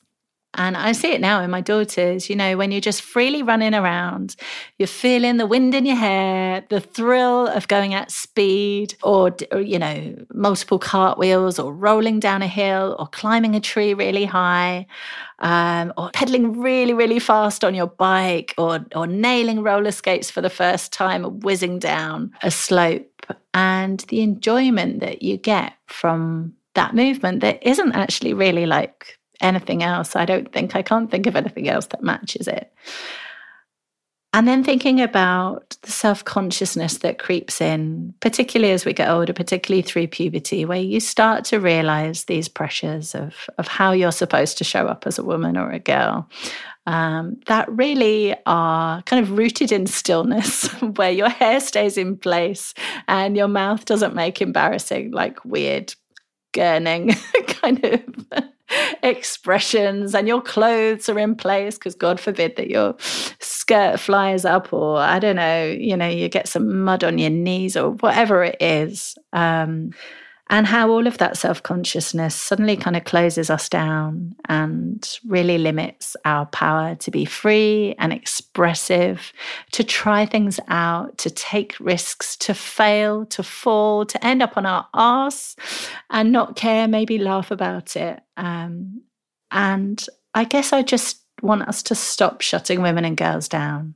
and 0.54 0.76
I 0.76 0.92
see 0.92 1.12
it 1.12 1.20
now 1.20 1.42
in 1.42 1.50
my 1.50 1.60
daughters, 1.60 2.30
you 2.30 2.34
know, 2.34 2.56
when 2.56 2.72
you're 2.72 2.80
just 2.80 3.02
freely 3.02 3.42
running 3.42 3.74
around, 3.74 4.34
you're 4.78 4.86
feeling 4.86 5.36
the 5.36 5.46
wind 5.46 5.74
in 5.74 5.84
your 5.84 5.96
hair, 5.96 6.64
the 6.70 6.80
thrill 6.80 7.46
of 7.46 7.68
going 7.68 7.92
at 7.92 8.10
speed, 8.10 8.96
or, 9.02 9.36
you 9.54 9.78
know, 9.78 10.16
multiple 10.32 10.78
cartwheels, 10.78 11.58
or 11.58 11.72
rolling 11.72 12.18
down 12.18 12.40
a 12.40 12.48
hill, 12.48 12.96
or 12.98 13.06
climbing 13.06 13.54
a 13.54 13.60
tree 13.60 13.92
really 13.92 14.24
high, 14.24 14.86
um, 15.40 15.92
or 15.98 16.10
pedaling 16.12 16.58
really, 16.60 16.94
really 16.94 17.18
fast 17.18 17.62
on 17.62 17.74
your 17.74 17.86
bike, 17.86 18.54
or, 18.56 18.84
or 18.96 19.06
nailing 19.06 19.62
roller 19.62 19.92
skates 19.92 20.30
for 20.30 20.40
the 20.40 20.50
first 20.50 20.92
time, 20.94 21.26
or 21.26 21.30
whizzing 21.30 21.78
down 21.78 22.32
a 22.42 22.50
slope. 22.50 23.17
And 23.54 24.00
the 24.08 24.20
enjoyment 24.20 25.00
that 25.00 25.22
you 25.22 25.36
get 25.36 25.74
from 25.86 26.54
that 26.74 26.94
movement 26.94 27.40
that 27.40 27.62
isn't 27.66 27.92
actually 27.92 28.34
really 28.34 28.66
like 28.66 29.18
anything 29.40 29.82
else. 29.82 30.16
I 30.16 30.24
don't 30.24 30.52
think, 30.52 30.76
I 30.76 30.82
can't 30.82 31.10
think 31.10 31.26
of 31.26 31.36
anything 31.36 31.68
else 31.68 31.86
that 31.86 32.02
matches 32.02 32.48
it. 32.48 32.72
And 34.34 34.46
then 34.46 34.62
thinking 34.62 35.00
about 35.00 35.76
the 35.82 35.90
self 35.90 36.22
consciousness 36.22 36.98
that 36.98 37.18
creeps 37.18 37.62
in, 37.62 38.14
particularly 38.20 38.74
as 38.74 38.84
we 38.84 38.92
get 38.92 39.08
older, 39.08 39.32
particularly 39.32 39.80
through 39.80 40.08
puberty, 40.08 40.66
where 40.66 40.80
you 40.80 41.00
start 41.00 41.46
to 41.46 41.58
realize 41.58 42.24
these 42.24 42.46
pressures 42.46 43.14
of, 43.14 43.34
of 43.56 43.66
how 43.66 43.92
you're 43.92 44.12
supposed 44.12 44.58
to 44.58 44.64
show 44.64 44.86
up 44.86 45.06
as 45.06 45.18
a 45.18 45.24
woman 45.24 45.56
or 45.56 45.70
a 45.70 45.78
girl. 45.78 46.28
Um, 46.88 47.38
that 47.48 47.70
really 47.70 48.34
are 48.46 49.02
kind 49.02 49.22
of 49.22 49.36
rooted 49.36 49.72
in 49.72 49.86
stillness, 49.86 50.68
where 50.96 51.10
your 51.10 51.28
hair 51.28 51.60
stays 51.60 51.98
in 51.98 52.16
place 52.16 52.72
and 53.06 53.36
your 53.36 53.46
mouth 53.46 53.84
doesn't 53.84 54.14
make 54.14 54.40
embarrassing, 54.40 55.10
like 55.10 55.44
weird 55.44 55.94
gurning 56.54 57.14
kind 57.60 57.84
of 57.84 58.00
expressions 59.02 60.14
and 60.14 60.26
your 60.26 60.40
clothes 60.40 61.10
are 61.10 61.18
in 61.18 61.34
place 61.34 61.74
because 61.74 61.94
god 61.94 62.18
forbid 62.18 62.56
that 62.56 62.68
your 62.70 62.94
skirt 63.38 64.00
flies 64.00 64.46
up 64.46 64.72
or 64.72 64.98
i 64.98 65.18
don't 65.18 65.36
know 65.36 65.64
you 65.64 65.94
know 65.94 66.08
you 66.08 66.26
get 66.26 66.48
some 66.48 66.84
mud 66.84 67.04
on 67.04 67.18
your 67.18 67.30
knees 67.30 67.76
or 67.76 67.90
whatever 67.90 68.42
it 68.42 68.56
is. 68.60 69.14
Um, 69.34 69.90
and 70.50 70.66
how 70.66 70.90
all 70.90 71.06
of 71.06 71.18
that 71.18 71.36
self 71.36 71.62
consciousness 71.62 72.34
suddenly 72.34 72.76
kind 72.76 72.96
of 72.96 73.04
closes 73.04 73.50
us 73.50 73.68
down 73.68 74.34
and 74.48 75.18
really 75.26 75.58
limits 75.58 76.16
our 76.24 76.46
power 76.46 76.94
to 76.96 77.10
be 77.10 77.24
free 77.24 77.94
and 77.98 78.12
expressive, 78.12 79.32
to 79.72 79.84
try 79.84 80.24
things 80.24 80.58
out, 80.68 81.18
to 81.18 81.30
take 81.30 81.78
risks, 81.80 82.36
to 82.36 82.54
fail, 82.54 83.26
to 83.26 83.42
fall, 83.42 84.06
to 84.06 84.26
end 84.26 84.42
up 84.42 84.56
on 84.56 84.64
our 84.64 84.86
ass 84.94 85.56
and 86.10 86.32
not 86.32 86.56
care, 86.56 86.88
maybe 86.88 87.18
laugh 87.18 87.50
about 87.50 87.96
it. 87.96 88.20
Um, 88.36 89.02
and 89.50 90.04
I 90.34 90.44
guess 90.44 90.72
I 90.72 90.82
just 90.82 91.22
want 91.42 91.62
us 91.62 91.82
to 91.84 91.94
stop 91.94 92.40
shutting 92.40 92.82
women 92.82 93.04
and 93.04 93.16
girls 93.16 93.48
down 93.48 93.94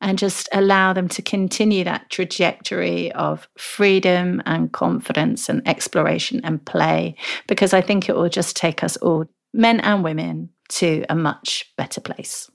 and 0.00 0.18
just 0.18 0.48
allow 0.52 0.92
them 0.92 1.08
to 1.08 1.22
continue 1.22 1.84
that 1.84 2.10
trajectory 2.10 3.12
of 3.12 3.48
freedom 3.56 4.42
and 4.46 4.72
confidence 4.72 5.48
and 5.48 5.66
exploration 5.66 6.40
and 6.44 6.64
play, 6.64 7.16
because 7.46 7.72
I 7.72 7.80
think 7.80 8.08
it 8.08 8.16
will 8.16 8.28
just 8.28 8.56
take 8.56 8.82
us 8.84 8.96
all, 8.98 9.26
men 9.52 9.80
and 9.80 10.04
women, 10.04 10.50
to 10.70 11.04
a 11.08 11.14
much 11.14 11.72
better 11.76 12.00
place. 12.00 12.50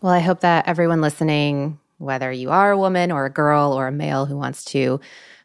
Well, 0.00 0.12
I 0.12 0.20
hope 0.20 0.40
that 0.40 0.68
everyone 0.68 1.00
listening, 1.00 1.78
whether 1.98 2.30
you 2.30 2.50
are 2.50 2.72
a 2.72 2.78
woman 2.78 3.10
or 3.10 3.24
a 3.24 3.30
girl 3.30 3.72
or 3.72 3.88
a 3.88 3.92
male 3.92 4.26
who 4.26 4.36
wants 4.36 4.64
to 4.66 5.00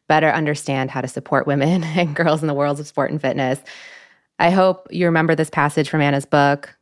better 0.08 0.30
understand 0.30 0.92
how 0.92 1.02
to 1.02 1.08
support 1.08 1.48
women 1.48 1.84
and 1.98 2.16
girls 2.16 2.42
in 2.42 2.48
the 2.48 2.54
worlds 2.54 2.80
of 2.80 2.88
sport 2.88 3.12
and 3.12 3.22
fitness, 3.22 3.60
I 4.40 4.50
hope 4.50 4.88
you 4.90 5.06
remember 5.06 5.36
this 5.36 5.50
passage 5.50 5.90
from 5.90 6.02
Anna's 6.02 6.26
book 6.26 6.76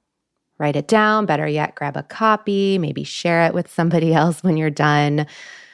write 0.59 0.75
it 0.75 0.87
down. 0.87 1.25
Better 1.25 1.47
yet, 1.47 1.75
grab 1.75 1.97
a 1.97 2.03
copy, 2.03 2.77
maybe 2.77 3.03
share 3.03 3.45
it 3.45 3.53
with 3.53 3.71
somebody 3.71 4.13
else 4.21 4.43
when 4.43 4.57
you're 4.57 4.69
done. 4.69 5.25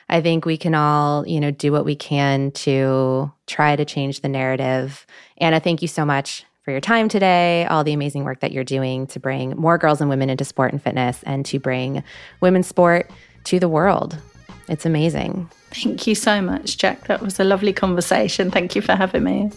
I 0.08 0.22
think 0.22 0.46
we 0.46 0.56
can 0.56 0.76
all, 0.76 1.28
you 1.28 1.40
know, 1.40 1.52
do 1.52 1.72
what 1.72 1.84
we 1.84 1.96
can 1.96 2.52
to 2.52 3.32
try 3.48 3.76
to 3.76 3.84
change 3.84 4.22
the 4.22 4.30
narrative. 4.30 5.06
Anna, 5.38 5.60
thank 5.60 5.82
you 5.82 5.88
so 5.88 6.06
much 6.06 6.46
for 6.62 6.72
your 6.72 6.82
time 6.82 7.10
today, 7.10 7.66
all 7.66 7.84
the 7.84 7.94
amazing 7.94 8.24
work 8.24 8.40
that 8.40 8.52
you're 8.52 8.64
doing 8.64 9.08
to 9.08 9.20
bring 9.20 9.52
more 9.52 9.78
girls 9.78 10.02
and 10.02 10.10
women 10.10 10.30
into 10.30 10.46
sport 10.46 10.72
and 10.72 10.82
fitness 10.82 11.22
and 11.24 11.46
to 11.46 11.60
bring 11.60 12.04
women's 12.42 12.68
sport 12.68 13.10
to 13.46 13.60
the 13.60 13.70
world. 13.70 14.18
It's 14.68 14.86
amazing. 14.86 15.50
Thank 15.72 16.08
you 16.08 16.16
so 16.16 16.42
much, 16.42 16.78
Jack. 16.78 17.06
That 17.08 17.22
was 17.22 17.40
a 17.40 17.44
lovely 17.44 17.74
conversation. 17.74 18.50
Thank 18.50 18.76
you 18.76 18.82
for 18.82 18.96
having 18.96 19.24
me. 19.24 19.52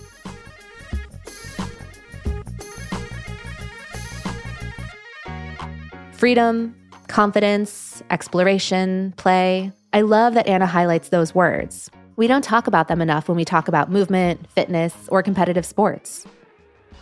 Freedom, 6.19 6.75
confidence, 7.07 8.03
exploration, 8.11 9.15
play. 9.17 9.71
I 9.93 10.01
love 10.01 10.35
that 10.35 10.49
Anna 10.49 10.67
highlights 10.67 11.11
those 11.11 11.33
words. 11.33 11.89
We 12.17 12.27
don't 12.27 12.43
talk 12.43 12.67
about 12.67 12.89
them 12.89 13.01
enough 13.01 13.29
when 13.29 13.37
we 13.37 13.45
talk 13.45 13.69
about 13.69 13.93
movement, 13.93 14.51
fitness, 14.51 14.95
or 15.13 15.23
competitive 15.23 15.65
sports. 15.65 16.27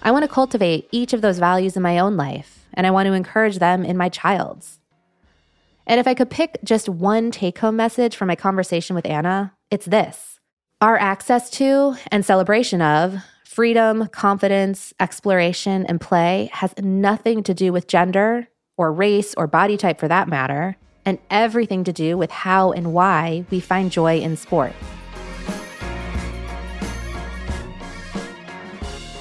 I 0.03 0.11
want 0.11 0.25
to 0.25 0.29
cultivate 0.29 0.87
each 0.93 1.15
of 1.15 1.23
those 1.23 1.39
values 1.39 1.79
in 1.79 1.83
my 1.83 1.99
own 1.99 2.19
life, 2.19 2.67
and 2.75 2.87
I 2.87 2.91
want 2.91 3.07
to 3.07 3.15
encourage 3.15 3.59
them 3.59 3.87
in 3.87 3.97
my 3.97 4.11
child's. 4.11 4.81
And 5.87 5.99
if 5.99 6.07
I 6.07 6.13
could 6.13 6.29
pick 6.29 6.59
just 6.63 6.87
one 6.87 7.31
take 7.31 7.59
home 7.59 7.77
message 7.77 8.17
from 8.17 8.29
my 8.29 8.37
conversation 8.37 8.95
with 8.95 9.07
Anna, 9.07 9.55
it's 9.71 9.87
this 9.87 10.41
our 10.83 10.99
access 10.99 11.49
to 11.53 11.97
and 12.13 12.23
celebration 12.23 12.83
of 12.83 13.17
freedom, 13.47 14.09
confidence, 14.09 14.93
exploration, 15.01 15.87
and 15.87 16.03
play 16.03 16.51
has 16.53 16.75
nothing 16.83 17.43
to 17.45 17.55
do 17.55 17.73
with 17.73 17.87
gender 17.87 18.49
or 18.77 18.93
race 18.93 19.35
or 19.35 19.47
body 19.47 19.77
type 19.77 19.99
for 19.99 20.09
that 20.09 20.29
matter, 20.29 20.77
and 21.05 21.19
everything 21.31 21.85
to 21.85 21.93
do 21.93 22.19
with 22.19 22.31
how 22.31 22.73
and 22.73 22.93
why 22.93 23.45
we 23.51 23.61
find 23.61 23.91
joy 23.93 24.19
in 24.19 24.37
sport. 24.37 24.73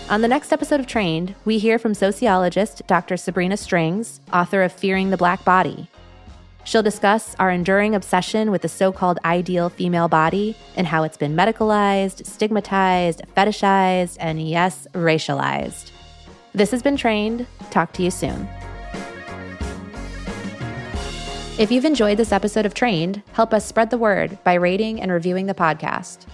On 0.08 0.22
the 0.22 0.28
next 0.28 0.54
episode 0.54 0.80
of 0.80 0.86
Trained, 0.86 1.34
we 1.46 1.58
hear 1.58 1.80
from 1.80 1.96
sociologist 1.96 2.84
Dr. 2.86 3.18
Sabrina 3.18 3.58
Strings, 3.58 4.22
author 4.32 4.62
of 4.62 4.72
Fearing 4.72 5.10
the 5.10 5.18
Black 5.18 5.44
Body. 5.44 5.90
She'll 6.64 6.84
discuss 6.84 7.36
our 7.40 7.50
enduring 7.50 7.96
obsession 7.96 8.52
with 8.52 8.62
the 8.62 8.70
so 8.70 8.92
called 8.92 9.20
ideal 9.26 9.70
female 9.70 10.08
body 10.08 10.56
and 10.76 10.86
how 10.86 11.04
it's 11.04 11.18
been 11.18 11.36
medicalized, 11.36 12.26
stigmatized, 12.26 13.22
fetishized, 13.36 14.18
and 14.20 14.48
yes, 14.48 14.88
racialized. 14.94 15.92
This 16.54 16.72
has 16.72 16.82
been 16.82 16.98
Trained. 16.98 17.46
Talk 17.70 17.92
to 17.94 18.04
you 18.04 18.12
soon. 18.12 18.48
If 21.58 21.72
you've 21.72 21.86
enjoyed 21.86 22.18
this 22.18 22.34
episode 22.34 22.66
of 22.66 22.74
Trained, 22.74 23.24
help 23.32 23.54
us 23.54 23.66
spread 23.66 23.90
the 23.90 23.98
word 23.98 24.38
by 24.44 24.56
rating 24.56 25.02
and 25.02 25.10
reviewing 25.10 25.46
the 25.46 25.54
podcast. 25.54 26.26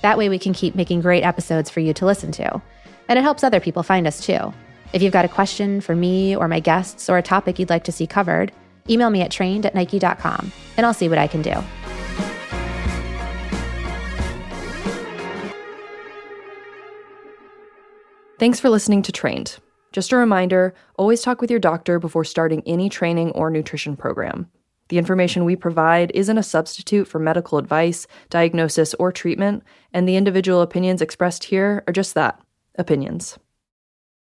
That 0.00 0.16
way, 0.16 0.30
we 0.30 0.38
can 0.38 0.54
keep 0.54 0.74
making 0.74 1.02
great 1.02 1.22
episodes 1.22 1.68
for 1.68 1.80
you 1.80 1.92
to 1.92 2.06
listen 2.06 2.32
to 2.32 2.62
and 3.10 3.18
it 3.18 3.22
helps 3.22 3.44
other 3.44 3.60
people 3.60 3.82
find 3.82 4.06
us 4.06 4.24
too. 4.24 4.54
If 4.94 5.02
you've 5.02 5.12
got 5.12 5.26
a 5.26 5.28
question 5.28 5.82
for 5.82 5.94
me 5.94 6.34
or 6.34 6.48
my 6.48 6.60
guests 6.60 7.10
or 7.10 7.18
a 7.18 7.22
topic 7.22 7.58
you'd 7.58 7.68
like 7.68 7.84
to 7.84 7.92
see 7.92 8.06
covered, 8.06 8.52
email 8.88 9.10
me 9.10 9.20
at 9.20 9.30
trained 9.30 9.66
at 9.66 9.74
nike.com 9.74 10.50
and 10.78 10.86
I'll 10.86 10.94
see 10.94 11.10
what 11.10 11.18
I 11.18 11.26
can 11.26 11.42
do. 11.42 11.52
Thanks 18.38 18.60
for 18.60 18.70
listening 18.70 19.02
to 19.02 19.12
Trained. 19.12 19.58
Just 19.92 20.12
a 20.12 20.16
reminder 20.16 20.72
always 20.96 21.20
talk 21.20 21.42
with 21.42 21.50
your 21.50 21.60
doctor 21.60 21.98
before 21.98 22.24
starting 22.24 22.62
any 22.64 22.88
training 22.88 23.32
or 23.32 23.50
nutrition 23.50 23.96
program. 23.96 24.48
The 24.90 24.98
information 24.98 25.44
we 25.44 25.54
provide 25.54 26.10
isn't 26.16 26.36
a 26.36 26.42
substitute 26.42 27.06
for 27.06 27.20
medical 27.20 27.58
advice, 27.58 28.08
diagnosis, 28.28 28.92
or 28.94 29.12
treatment, 29.12 29.62
and 29.92 30.06
the 30.06 30.16
individual 30.16 30.62
opinions 30.62 31.00
expressed 31.00 31.44
here 31.44 31.84
are 31.86 31.92
just 31.92 32.14
that 32.14 32.40
opinions. 32.74 33.38